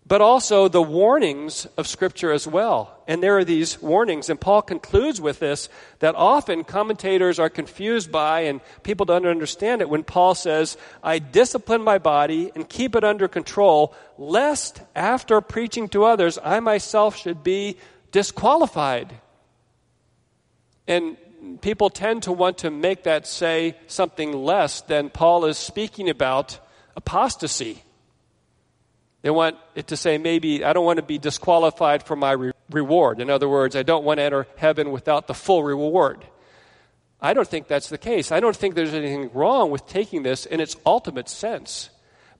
but 0.06 0.22
also 0.22 0.68
the 0.68 0.82
warnings 0.82 1.66
of 1.78 1.88
Scripture 1.88 2.32
as 2.32 2.46
well. 2.46 3.02
And 3.08 3.24
there 3.24 3.38
are 3.38 3.46
these 3.46 3.82
warnings, 3.82 4.30
and 4.30 4.40
Paul 4.40 4.62
concludes 4.62 5.22
with 5.22 5.40
this 5.40 5.70
that 6.00 6.16
often 6.16 6.66
commentators 6.66 7.40
are 7.40 7.50
confused 7.50 8.12
by 8.12 8.42
and 8.42 8.60
people 8.84 9.06
don't 9.06 9.26
understand 9.26 9.82
it 9.82 9.90
when 9.90 10.04
Paul 10.04 10.36
says, 10.36 10.78
I 11.02 11.20
discipline 11.20 11.84
my 11.84 12.00
body 12.00 12.52
and 12.54 12.68
keep 12.68 12.96
it 12.96 13.04
under 13.04 13.28
control, 13.28 13.96
lest 14.18 14.82
after 14.94 15.40
preaching 15.42 15.88
to 15.90 16.04
others, 16.04 16.38
I 16.44 16.60
myself 16.60 17.16
should 17.16 17.44
be 17.44 17.78
disqualified. 18.12 19.14
And 20.86 21.18
people 21.62 21.90
tend 21.90 22.24
to 22.24 22.34
want 22.34 22.60
to 22.60 22.70
make 22.70 23.04
that 23.04 23.26
say 23.26 23.78
something 23.88 24.34
less 24.34 24.82
than 24.82 25.10
Paul 25.10 25.46
is 25.46 25.58
speaking 25.58 26.10
about 26.10 26.60
apostasy. 26.96 27.84
They 29.22 29.30
want 29.30 29.58
it 29.76 29.88
to 29.88 29.98
say, 29.98 30.18
maybe, 30.18 30.66
I 30.66 30.74
don't 30.74 30.86
want 30.86 30.98
to 30.98 31.04
be 31.04 31.18
disqualified 31.18 32.04
for 32.04 32.16
my 32.16 32.32
re- 32.34 32.52
reward. 32.70 33.22
In 33.22 33.30
other 33.30 33.48
words, 33.48 33.76
I 33.76 33.84
don't 33.84 34.04
want 34.04 34.18
to 34.18 34.24
enter 34.24 34.48
heaven 34.58 34.92
without 34.92 35.28
the 35.28 35.34
full 35.34 35.64
reward. 35.64 36.26
I 37.22 37.34
don't 37.34 37.48
think 37.48 37.68
that's 37.68 37.88
the 37.88 37.98
case. 37.98 38.34
I 38.34 38.42
don't 38.42 38.56
think 38.56 38.76
there's 38.76 38.94
anything 38.94 39.32
wrong 39.34 39.72
with 39.72 39.88
taking 39.88 40.24
this 40.24 40.46
in 40.46 40.60
its 40.60 40.76
ultimate 40.86 41.30
sense. 41.30 41.90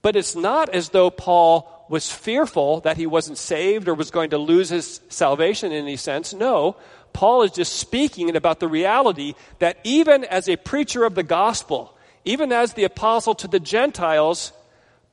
But 0.02 0.14
it's 0.14 0.36
not 0.36 0.68
as 0.68 0.90
though 0.90 1.08
Paul 1.08 1.86
was 1.88 2.12
fearful 2.12 2.80
that 2.80 2.98
he 2.98 3.06
wasn't 3.06 3.38
saved 3.38 3.88
or 3.88 3.94
was 3.94 4.10
going 4.10 4.30
to 4.30 4.38
lose 4.38 4.68
his 4.68 5.00
salvation 5.08 5.72
in 5.72 5.84
any 5.84 5.96
sense. 5.96 6.34
No, 6.34 6.76
Paul 7.14 7.42
is 7.42 7.52
just 7.52 7.76
speaking 7.76 8.36
about 8.36 8.60
the 8.60 8.68
reality 8.68 9.34
that 9.60 9.78
even 9.84 10.24
as 10.24 10.48
a 10.50 10.56
preacher 10.56 11.04
of 11.04 11.14
the 11.14 11.22
gospel, 11.22 11.93
even 12.24 12.52
as 12.52 12.72
the 12.72 12.84
apostle 12.84 13.34
to 13.36 13.48
the 13.48 13.60
Gentiles, 13.60 14.52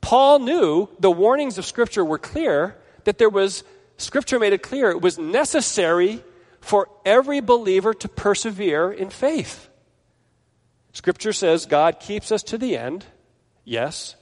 Paul 0.01 0.39
knew 0.39 0.89
the 0.99 1.11
warnings 1.11 1.57
of 1.57 1.65
Scripture 1.65 2.03
were 2.03 2.17
clear, 2.17 2.77
that 3.03 3.17
there 3.17 3.29
was, 3.29 3.63
Scripture 3.97 4.39
made 4.39 4.53
it 4.53 4.63
clear, 4.63 4.89
it 4.89 5.01
was 5.01 5.17
necessary 5.17 6.23
for 6.59 6.87
every 7.05 7.39
believer 7.39 7.93
to 7.93 8.07
persevere 8.07 8.91
in 8.91 9.09
faith. 9.09 9.69
Scripture 10.93 11.33
says 11.33 11.65
God 11.65 11.99
keeps 11.99 12.31
us 12.31 12.43
to 12.43 12.57
the 12.57 12.77
end. 12.77 13.05
Yes. 13.63 14.15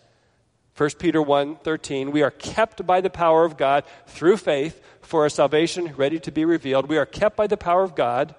1 0.77 0.91
Peter 0.99 1.21
1 1.21 1.57
13, 1.57 2.11
we 2.11 2.23
are 2.23 2.31
kept 2.31 2.85
by 2.85 3.01
the 3.01 3.09
power 3.09 3.43
of 3.43 3.57
God 3.57 3.83
through 4.07 4.37
faith 4.37 4.81
for 5.01 5.25
a 5.25 5.29
salvation 5.29 5.93
ready 5.97 6.19
to 6.19 6.31
be 6.31 6.45
revealed. 6.45 6.87
We 6.87 6.97
are 6.97 7.05
kept 7.05 7.35
by 7.35 7.47
the 7.47 7.57
power 7.57 7.83
of 7.83 7.95
God, 7.95 8.35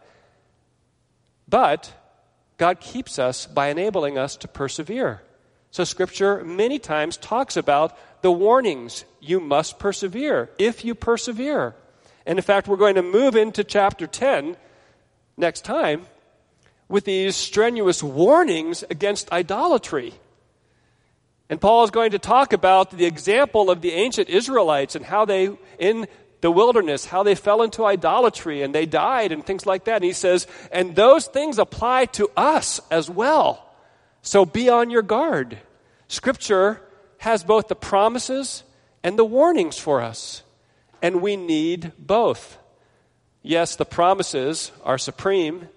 but 1.48 1.92
God 2.60 2.78
keeps 2.78 3.18
us 3.18 3.46
by 3.46 3.68
enabling 3.68 4.18
us 4.18 4.36
to 4.36 4.46
persevere. 4.46 5.22
So, 5.70 5.82
Scripture 5.84 6.44
many 6.44 6.78
times 6.78 7.16
talks 7.16 7.56
about 7.56 7.96
the 8.20 8.30
warnings. 8.30 9.06
You 9.18 9.40
must 9.40 9.78
persevere 9.78 10.50
if 10.58 10.84
you 10.84 10.94
persevere. 10.94 11.74
And 12.26 12.38
in 12.38 12.42
fact, 12.42 12.68
we're 12.68 12.76
going 12.76 12.96
to 12.96 13.02
move 13.02 13.34
into 13.34 13.64
chapter 13.64 14.06
10 14.06 14.58
next 15.38 15.64
time 15.64 16.04
with 16.86 17.06
these 17.06 17.34
strenuous 17.34 18.02
warnings 18.02 18.84
against 18.90 19.32
idolatry. 19.32 20.12
And 21.48 21.62
Paul 21.62 21.84
is 21.84 21.90
going 21.90 22.10
to 22.10 22.18
talk 22.18 22.52
about 22.52 22.90
the 22.90 23.06
example 23.06 23.70
of 23.70 23.80
the 23.80 23.92
ancient 23.92 24.28
Israelites 24.28 24.94
and 24.94 25.06
how 25.06 25.24
they, 25.24 25.56
in 25.78 26.06
the 26.40 26.50
wilderness, 26.50 27.06
how 27.06 27.22
they 27.22 27.34
fell 27.34 27.62
into 27.62 27.84
idolatry 27.84 28.62
and 28.62 28.74
they 28.74 28.86
died 28.86 29.32
and 29.32 29.44
things 29.44 29.66
like 29.66 29.84
that. 29.84 29.96
And 29.96 30.04
he 30.04 30.12
says, 30.12 30.46
and 30.72 30.96
those 30.96 31.26
things 31.26 31.58
apply 31.58 32.06
to 32.06 32.30
us 32.36 32.80
as 32.90 33.10
well. 33.10 33.66
So 34.22 34.44
be 34.44 34.68
on 34.68 34.90
your 34.90 35.02
guard. 35.02 35.58
Scripture 36.08 36.80
has 37.18 37.44
both 37.44 37.68
the 37.68 37.74
promises 37.74 38.62
and 39.02 39.18
the 39.18 39.24
warnings 39.24 39.78
for 39.78 40.00
us, 40.00 40.42
and 41.00 41.22
we 41.22 41.36
need 41.36 41.92
both. 41.98 42.58
Yes, 43.42 43.76
the 43.76 43.86
promises 43.86 44.72
are 44.84 44.98
supreme, 44.98 45.68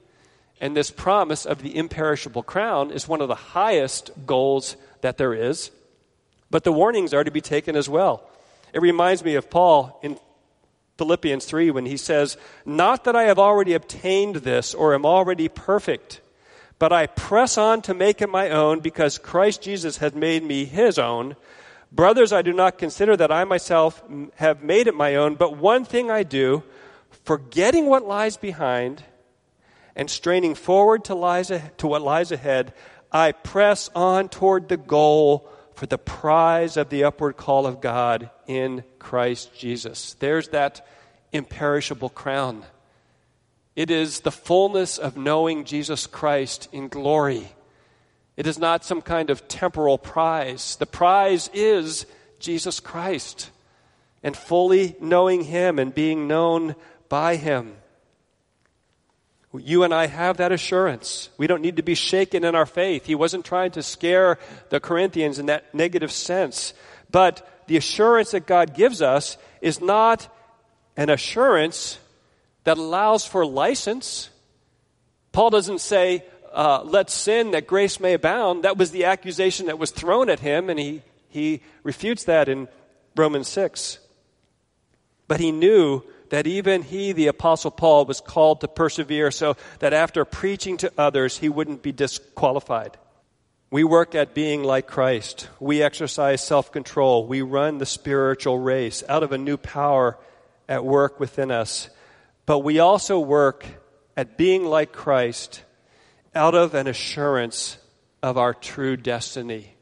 and 0.60 0.76
this 0.76 0.92
promise 0.92 1.46
of 1.46 1.62
the 1.62 1.76
imperishable 1.76 2.44
crown 2.44 2.92
is 2.92 3.08
one 3.08 3.22
of 3.22 3.28
the 3.28 3.36
highest 3.36 4.12
goals 4.26 4.76
that 5.02 5.18
there 5.18 5.34
is, 5.34 5.72
but 6.50 6.64
the 6.64 6.72
warnings 6.72 7.14
are 7.14 7.24
to 7.24 7.32
be 7.32 7.42
taken 7.42 7.76
as 7.76 7.88
well. 7.88 8.30
It 8.74 8.82
reminds 8.82 9.24
me 9.24 9.36
of 9.36 9.50
Paul 9.50 10.00
in 10.02 10.18
Philippians 10.98 11.46
3 11.46 11.72
when 11.72 11.86
he 11.86 11.98
says, 11.98 12.38
Not 12.66 13.04
that 13.04 13.16
I 13.16 13.24
have 13.24 13.40
already 13.40 13.74
obtained 13.74 14.38
this 14.38 14.74
or 14.74 14.94
am 14.94 15.06
already 15.06 15.48
perfect 15.48 16.22
but 16.84 16.92
I 16.92 17.08
press 17.08 17.58
on 17.58 17.82
to 17.84 17.94
make 17.94 18.22
it 18.22 18.30
my 18.30 18.50
own 18.50 18.82
because 18.82 19.18
Christ 19.18 19.62
Jesus 19.62 19.98
has 20.00 20.14
made 20.14 20.44
me 20.44 20.66
his 20.66 21.00
own. 21.00 21.38
Brothers, 21.94 22.34
I 22.34 22.42
do 22.42 22.52
not 22.52 22.78
consider 22.78 23.16
that 23.16 23.32
I 23.32 23.46
myself 23.46 24.04
have 24.36 24.64
made 24.64 24.88
it 24.88 24.94
my 24.94 25.16
own, 25.16 25.36
but 25.36 25.56
one 25.56 25.86
thing 25.86 26.12
I 26.12 26.24
do, 26.24 26.62
forgetting 27.24 27.86
what 27.86 28.06
lies 28.06 28.36
behind 28.36 29.02
and 29.96 30.10
straining 30.10 30.56
forward 30.56 31.06
to, 31.06 31.16
lies, 31.16 31.52
to 31.78 31.88
what 31.88 32.02
lies 32.02 32.34
ahead, 32.34 32.74
I 33.14 33.32
press 33.32 33.90
on 33.96 34.28
toward 34.28 34.68
the 34.68 34.76
goal 34.76 35.50
for 35.76 35.86
the 35.86 35.98
prize 35.98 36.78
of 36.78 36.90
the 36.90 37.04
upward 37.04 37.38
call 37.38 37.66
of 37.66 37.82
God 37.82 38.30
in 38.48 38.84
Christ 39.00 39.56
Jesus. 39.58 40.14
There's 40.20 40.50
that 40.50 40.86
imperishable 41.32 42.10
crown 42.10 42.64
it 43.76 43.90
is 43.90 44.20
the 44.20 44.32
fullness 44.32 44.98
of 44.98 45.18
knowing 45.18 45.66
Jesus 45.66 46.06
Christ 46.06 46.70
in 46.72 46.90
glory. 46.90 47.48
It 48.38 48.46
is 48.46 48.60
not 48.60 48.86
some 48.86 49.02
kind 49.02 49.30
of 49.30 49.48
temporal 49.48 49.98
prize. 49.98 50.76
The 50.76 50.86
prize 50.86 51.50
is 51.54 52.06
Jesus 52.40 52.80
Christ 52.80 53.50
and 54.22 54.38
fully 54.38 54.96
knowing 55.02 55.44
Him 55.44 55.80
and 55.80 55.94
being 55.94 56.28
known 56.28 56.76
by 57.10 57.36
Him. 57.36 57.76
You 59.54 59.84
and 59.84 59.94
I 59.94 60.08
have 60.08 60.38
that 60.38 60.52
assurance. 60.52 61.30
We 61.38 61.46
don't 61.46 61.62
need 61.62 61.78
to 61.78 61.84
be 61.84 61.96
shaken 61.96 62.44
in 62.44 62.56
our 62.56 62.66
faith. 62.66 63.06
He 63.06 63.16
wasn't 63.16 63.46
trying 63.46 63.72
to 63.72 63.84
scare 63.84 64.40
the 64.70 64.80
Corinthians 64.80 65.38
in 65.38 65.46
that 65.46 65.74
negative 65.74 66.12
sense. 66.12 66.74
But 67.12 67.48
the 67.68 67.78
assurance 67.78 68.32
that 68.32 68.48
God 68.48 68.74
gives 68.74 69.02
us 69.02 69.38
is 69.62 69.80
not 69.80 70.28
an 70.98 71.10
assurance 71.10 72.00
that 72.64 72.78
allows 72.78 73.26
for 73.26 73.46
license. 73.46 74.30
Paul 75.32 75.52
doesn't 75.52 75.82
say, 75.82 76.24
uh, 76.52 76.84
let's 76.84 77.14
sin 77.14 77.52
that 77.52 77.68
grace 77.68 78.00
may 78.00 78.14
abound. 78.14 78.64
That 78.64 78.78
was 78.78 78.92
the 78.92 79.06
accusation 79.06 79.68
that 79.68 79.80
was 79.80 79.92
thrown 79.92 80.30
at 80.30 80.40
him, 80.40 80.70
and 80.70 80.80
he, 80.80 81.02
he 81.30 81.62
refutes 81.84 82.26
that 82.26 82.50
in 82.50 82.68
Romans 83.16 83.48
6. 83.50 84.00
But 85.28 85.40
he 85.40 85.52
knew 85.52 86.04
that 86.34 86.48
even 86.48 86.82
he, 86.82 87.12
the 87.12 87.28
Apostle 87.28 87.70
Paul, 87.70 88.06
was 88.06 88.20
called 88.20 88.62
to 88.62 88.68
persevere 88.68 89.30
so 89.30 89.56
that 89.78 89.94
after 89.94 90.26
preaching 90.26 90.78
to 90.78 90.92
others, 90.98 91.38
he 91.38 91.48
wouldn't 91.48 91.84
be 91.84 91.92
disqualified. 91.92 92.98
We 93.70 93.84
work 93.84 94.16
at 94.16 94.34
being 94.34 94.64
like 94.64 94.88
Christ. 94.88 95.48
We 95.60 95.84
exercise 95.84 96.42
self 96.42 96.72
control. 96.72 97.28
We 97.28 97.44
run 97.44 97.78
the 97.78 97.86
spiritual 97.86 98.58
race 98.58 99.04
out 99.08 99.22
of 99.22 99.32
a 99.32 99.38
new 99.38 99.58
power 99.58 100.18
at 100.68 100.84
work 100.84 101.20
within 101.20 101.52
us. 101.52 101.92
But 102.48 102.60
we 102.60 102.80
also 102.80 103.20
work 103.20 103.68
at 104.18 104.36
being 104.36 104.66
like 104.66 104.92
Christ 104.92 105.62
out 106.34 106.56
of 106.56 106.74
an 106.74 106.88
assurance 106.88 107.78
of 108.24 108.40
our 108.40 108.56
true 108.56 108.98
destiny. 108.98 109.76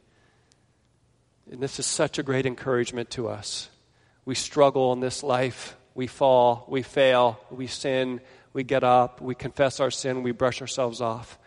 And 1.49 1.63
this 1.63 1.79
is 1.79 1.85
such 1.85 2.19
a 2.19 2.23
great 2.23 2.45
encouragement 2.45 3.09
to 3.11 3.29
us. 3.29 3.69
We 4.25 4.35
struggle 4.35 4.91
in 4.91 4.99
this 4.99 5.23
life. 5.23 5.77
We 5.93 6.07
fall, 6.07 6.65
we 6.67 6.81
fail, 6.81 7.39
we 7.49 7.67
sin, 7.67 8.21
we 8.53 8.63
get 8.63 8.83
up, 8.83 9.21
we 9.21 9.35
confess 9.35 9.79
our 9.79 9.91
sin, 9.91 10.23
we 10.23 10.31
brush 10.31 10.61
ourselves 10.61 11.01
off. 11.01 11.37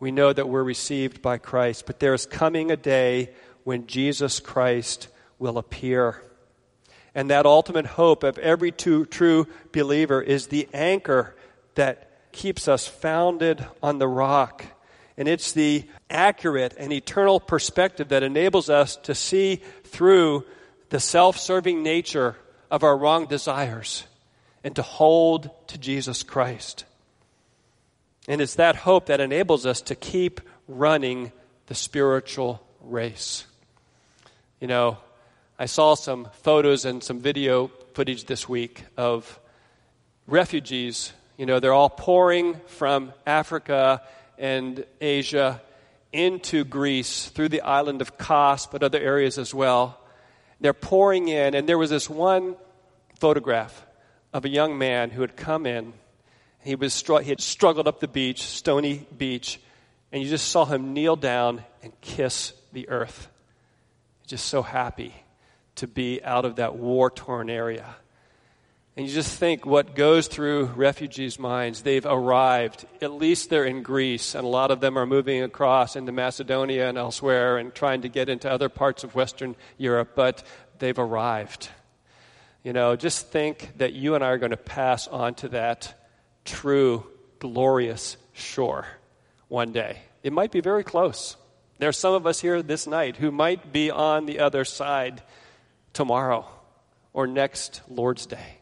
We 0.00 0.12
know 0.12 0.32
that 0.32 0.48
we're 0.48 0.62
received 0.62 1.22
by 1.22 1.38
Christ, 1.38 1.86
but 1.86 1.98
there 1.98 2.14
is 2.14 2.26
coming 2.26 2.70
a 2.70 2.76
day 2.76 3.30
when 3.64 3.86
Jesus 3.86 4.40
Christ 4.40 5.08
will 5.38 5.58
appear. 5.58 6.22
And 7.14 7.30
that 7.30 7.46
ultimate 7.46 7.86
hope 7.86 8.22
of 8.22 8.38
every 8.38 8.70
true, 8.70 9.46
believer 9.72 10.22
is 10.22 10.46
the 10.46 10.68
anchor 10.72 11.34
that 11.74 12.32
keeps 12.32 12.68
us 12.68 12.86
founded 12.86 13.66
on 13.82 13.98
the 13.98 14.08
rock. 14.08 14.64
And 15.16 15.26
it's 15.26 15.50
the 15.50 15.88
accurate 16.08 16.74
and 16.78 16.92
eternal 16.92 17.40
perspective 17.40 18.08
that 18.08 18.22
enables 18.22 18.70
us 18.70 18.96
to 18.98 19.14
see 19.14 19.56
through 19.84 20.44
the 20.90 21.00
self 21.00 21.38
serving 21.38 21.82
nature 21.82 22.36
of 22.70 22.82
our 22.82 22.96
wrong 22.96 23.26
desires 23.26 24.04
and 24.64 24.74
to 24.76 24.82
hold 24.82 25.50
to 25.68 25.78
Jesus 25.78 26.22
Christ. 26.22 26.84
And 28.26 28.40
it's 28.40 28.56
that 28.56 28.76
hope 28.76 29.06
that 29.06 29.20
enables 29.20 29.64
us 29.64 29.80
to 29.82 29.94
keep 29.94 30.40
running 30.66 31.32
the 31.66 31.74
spiritual 31.74 32.62
race. 32.82 33.46
You 34.60 34.68
know, 34.68 34.98
I 35.58 35.66
saw 35.66 35.94
some 35.94 36.28
photos 36.42 36.84
and 36.84 37.02
some 37.02 37.20
video 37.20 37.68
footage 37.94 38.24
this 38.24 38.48
week 38.48 38.84
of 38.96 39.40
refugees. 40.26 41.12
You 41.36 41.46
know, 41.46 41.60
they're 41.60 41.72
all 41.72 41.90
pouring 41.90 42.60
from 42.66 43.12
Africa 43.26 44.02
and 44.38 44.84
Asia 45.00 45.60
into 46.12 46.64
Greece 46.64 47.28
through 47.28 47.48
the 47.48 47.62
island 47.62 48.00
of 48.00 48.18
Kos, 48.18 48.66
but 48.66 48.82
other 48.82 49.00
areas 49.00 49.38
as 49.38 49.54
well. 49.54 49.98
They're 50.60 50.72
pouring 50.72 51.28
in, 51.28 51.54
and 51.54 51.68
there 51.68 51.78
was 51.78 51.90
this 51.90 52.10
one 52.10 52.56
photograph 53.18 53.86
of 54.32 54.44
a 54.44 54.48
young 54.48 54.78
man 54.78 55.10
who 55.10 55.20
had 55.20 55.36
come 55.36 55.66
in. 55.66 55.92
He, 56.62 56.74
was, 56.74 57.00
he 57.00 57.30
had 57.30 57.40
struggled 57.40 57.86
up 57.86 58.00
the 58.00 58.08
beach, 58.08 58.42
stony 58.42 59.06
beach, 59.16 59.60
and 60.12 60.22
you 60.22 60.28
just 60.28 60.48
saw 60.48 60.64
him 60.64 60.92
kneel 60.92 61.16
down 61.16 61.64
and 61.82 61.98
kiss 62.00 62.52
the 62.72 62.88
earth. 62.88 63.28
Just 64.26 64.46
so 64.46 64.62
happy 64.62 65.14
to 65.76 65.86
be 65.86 66.22
out 66.22 66.44
of 66.44 66.56
that 66.56 66.76
war 66.76 67.10
torn 67.10 67.48
area. 67.48 67.96
And 68.98 69.06
you 69.06 69.14
just 69.14 69.38
think 69.38 69.64
what 69.64 69.94
goes 69.94 70.26
through 70.26 70.64
refugees' 70.74 71.38
minds. 71.38 71.82
They've 71.82 72.04
arrived, 72.04 72.84
at 73.00 73.12
least 73.12 73.48
they're 73.48 73.64
in 73.64 73.84
Greece, 73.84 74.34
and 74.34 74.44
a 74.44 74.48
lot 74.48 74.72
of 74.72 74.80
them 74.80 74.98
are 74.98 75.06
moving 75.06 75.40
across 75.44 75.94
into 75.94 76.10
Macedonia 76.10 76.88
and 76.88 76.98
elsewhere 76.98 77.58
and 77.58 77.72
trying 77.72 78.02
to 78.02 78.08
get 78.08 78.28
into 78.28 78.50
other 78.50 78.68
parts 78.68 79.04
of 79.04 79.14
Western 79.14 79.54
Europe. 79.76 80.16
But 80.16 80.42
they've 80.80 80.98
arrived. 80.98 81.68
You 82.64 82.72
know, 82.72 82.96
just 82.96 83.28
think 83.28 83.70
that 83.76 83.92
you 83.92 84.16
and 84.16 84.24
I 84.24 84.30
are 84.30 84.38
going 84.38 84.50
to 84.50 84.56
pass 84.56 85.06
on 85.06 85.36
to 85.36 85.50
that 85.50 85.94
true, 86.44 87.06
glorious 87.38 88.16
shore 88.32 88.84
one 89.46 89.70
day. 89.70 90.00
It 90.24 90.32
might 90.32 90.50
be 90.50 90.60
very 90.60 90.82
close. 90.82 91.36
There 91.78 91.88
are 91.88 91.92
some 91.92 92.14
of 92.14 92.26
us 92.26 92.40
here 92.40 92.62
this 92.62 92.88
night 92.88 93.16
who 93.16 93.30
might 93.30 93.72
be 93.72 93.92
on 93.92 94.26
the 94.26 94.40
other 94.40 94.64
side 94.64 95.22
tomorrow 95.92 96.48
or 97.12 97.28
next 97.28 97.82
Lord's 97.88 98.26
Day. 98.26 98.57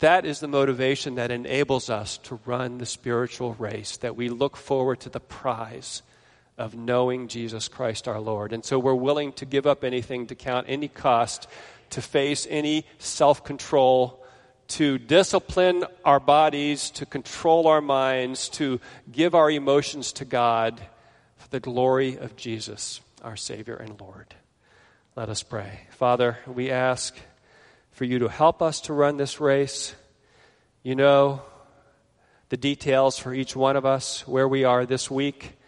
That 0.00 0.24
is 0.24 0.40
the 0.40 0.48
motivation 0.48 1.16
that 1.16 1.30
enables 1.30 1.90
us 1.90 2.16
to 2.24 2.40
run 2.46 2.78
the 2.78 2.86
spiritual 2.86 3.54
race, 3.58 3.98
that 3.98 4.16
we 4.16 4.30
look 4.30 4.56
forward 4.56 5.00
to 5.00 5.10
the 5.10 5.20
prize 5.20 6.02
of 6.56 6.74
knowing 6.74 7.28
Jesus 7.28 7.68
Christ 7.68 8.08
our 8.08 8.20
Lord. 8.20 8.54
And 8.54 8.64
so 8.64 8.78
we're 8.78 8.94
willing 8.94 9.32
to 9.34 9.44
give 9.44 9.66
up 9.66 9.84
anything, 9.84 10.26
to 10.28 10.34
count 10.34 10.66
any 10.68 10.88
cost, 10.88 11.48
to 11.90 12.00
face 12.00 12.46
any 12.48 12.86
self 12.98 13.44
control, 13.44 14.24
to 14.68 14.96
discipline 14.96 15.84
our 16.02 16.20
bodies, 16.20 16.90
to 16.92 17.04
control 17.04 17.66
our 17.66 17.82
minds, 17.82 18.48
to 18.50 18.80
give 19.12 19.34
our 19.34 19.50
emotions 19.50 20.12
to 20.12 20.24
God 20.24 20.80
for 21.36 21.48
the 21.50 21.60
glory 21.60 22.16
of 22.16 22.36
Jesus, 22.36 23.02
our 23.22 23.36
Savior 23.36 23.76
and 23.76 24.00
Lord. 24.00 24.34
Let 25.14 25.28
us 25.28 25.42
pray. 25.42 25.80
Father, 25.90 26.38
we 26.46 26.70
ask 26.70 27.14
for 28.00 28.06
you 28.06 28.20
to 28.20 28.28
help 28.28 28.62
us 28.62 28.80
to 28.80 28.94
run 28.94 29.18
this 29.18 29.40
race. 29.40 29.94
You 30.82 30.94
know 30.94 31.42
the 32.48 32.56
details 32.56 33.18
for 33.18 33.34
each 33.34 33.54
one 33.54 33.76
of 33.76 33.84
us, 33.84 34.26
where 34.26 34.48
we 34.48 34.64
are 34.64 34.86
this 34.86 35.10
week, 35.10 35.58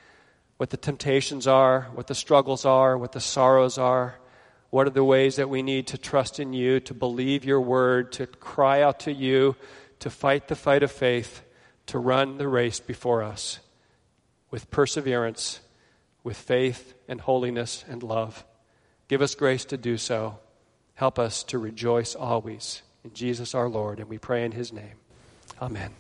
what 0.57 0.71
the 0.71 0.79
temptations 0.79 1.47
are, 1.47 1.91
what 1.93 2.07
the 2.07 2.15
struggles 2.15 2.65
are, 2.65 2.97
what 2.97 3.13
the 3.13 3.21
sorrows 3.21 3.77
are. 3.77 4.15
What 4.71 4.87
are 4.87 4.91
the 4.97 5.05
ways 5.05 5.37
that 5.37 5.51
we 5.51 5.63
need 5.63 5.89
to 5.89 5.99
trust 5.99 6.41
in 6.41 6.55
you, 6.55 6.81
to 6.81 6.95
believe 6.95 7.45
your 7.45 7.61
word, 7.61 8.13
to 8.13 8.27
cry 8.27 8.81
out 8.81 9.01
to 9.01 9.13
you, 9.13 9.55
to 9.99 10.09
fight 10.09 10.49
the 10.49 10.57
fight 10.57 10.83
of 10.83 10.91
faith, 10.91 11.43
to 11.89 11.99
run 11.99 12.39
the 12.39 12.49
race 12.49 12.81
before 12.81 13.23
us 13.23 13.61
with 14.51 14.71
perseverance, 14.71 15.61
with 16.25 16.39
faith 16.39 16.95
and 17.09 17.21
holiness 17.21 17.85
and 17.91 18.03
love? 18.03 18.43
Give 19.09 19.21
us 19.21 19.35
grace 19.35 19.67
to 19.67 19.77
do 19.77 19.99
so. 19.99 20.39
Help 21.03 21.19
us 21.19 21.43
to 21.43 21.59
rejoice 21.59 22.15
always 22.15 22.81
in 23.03 23.13
Jesus 23.13 23.57
our 23.57 23.69
Lord, 23.69 23.99
and 23.99 24.09
we 24.09 24.19
pray 24.19 24.45
in 24.45 24.53
his 24.53 24.73
name. 24.73 24.95
Amen. 25.61 25.91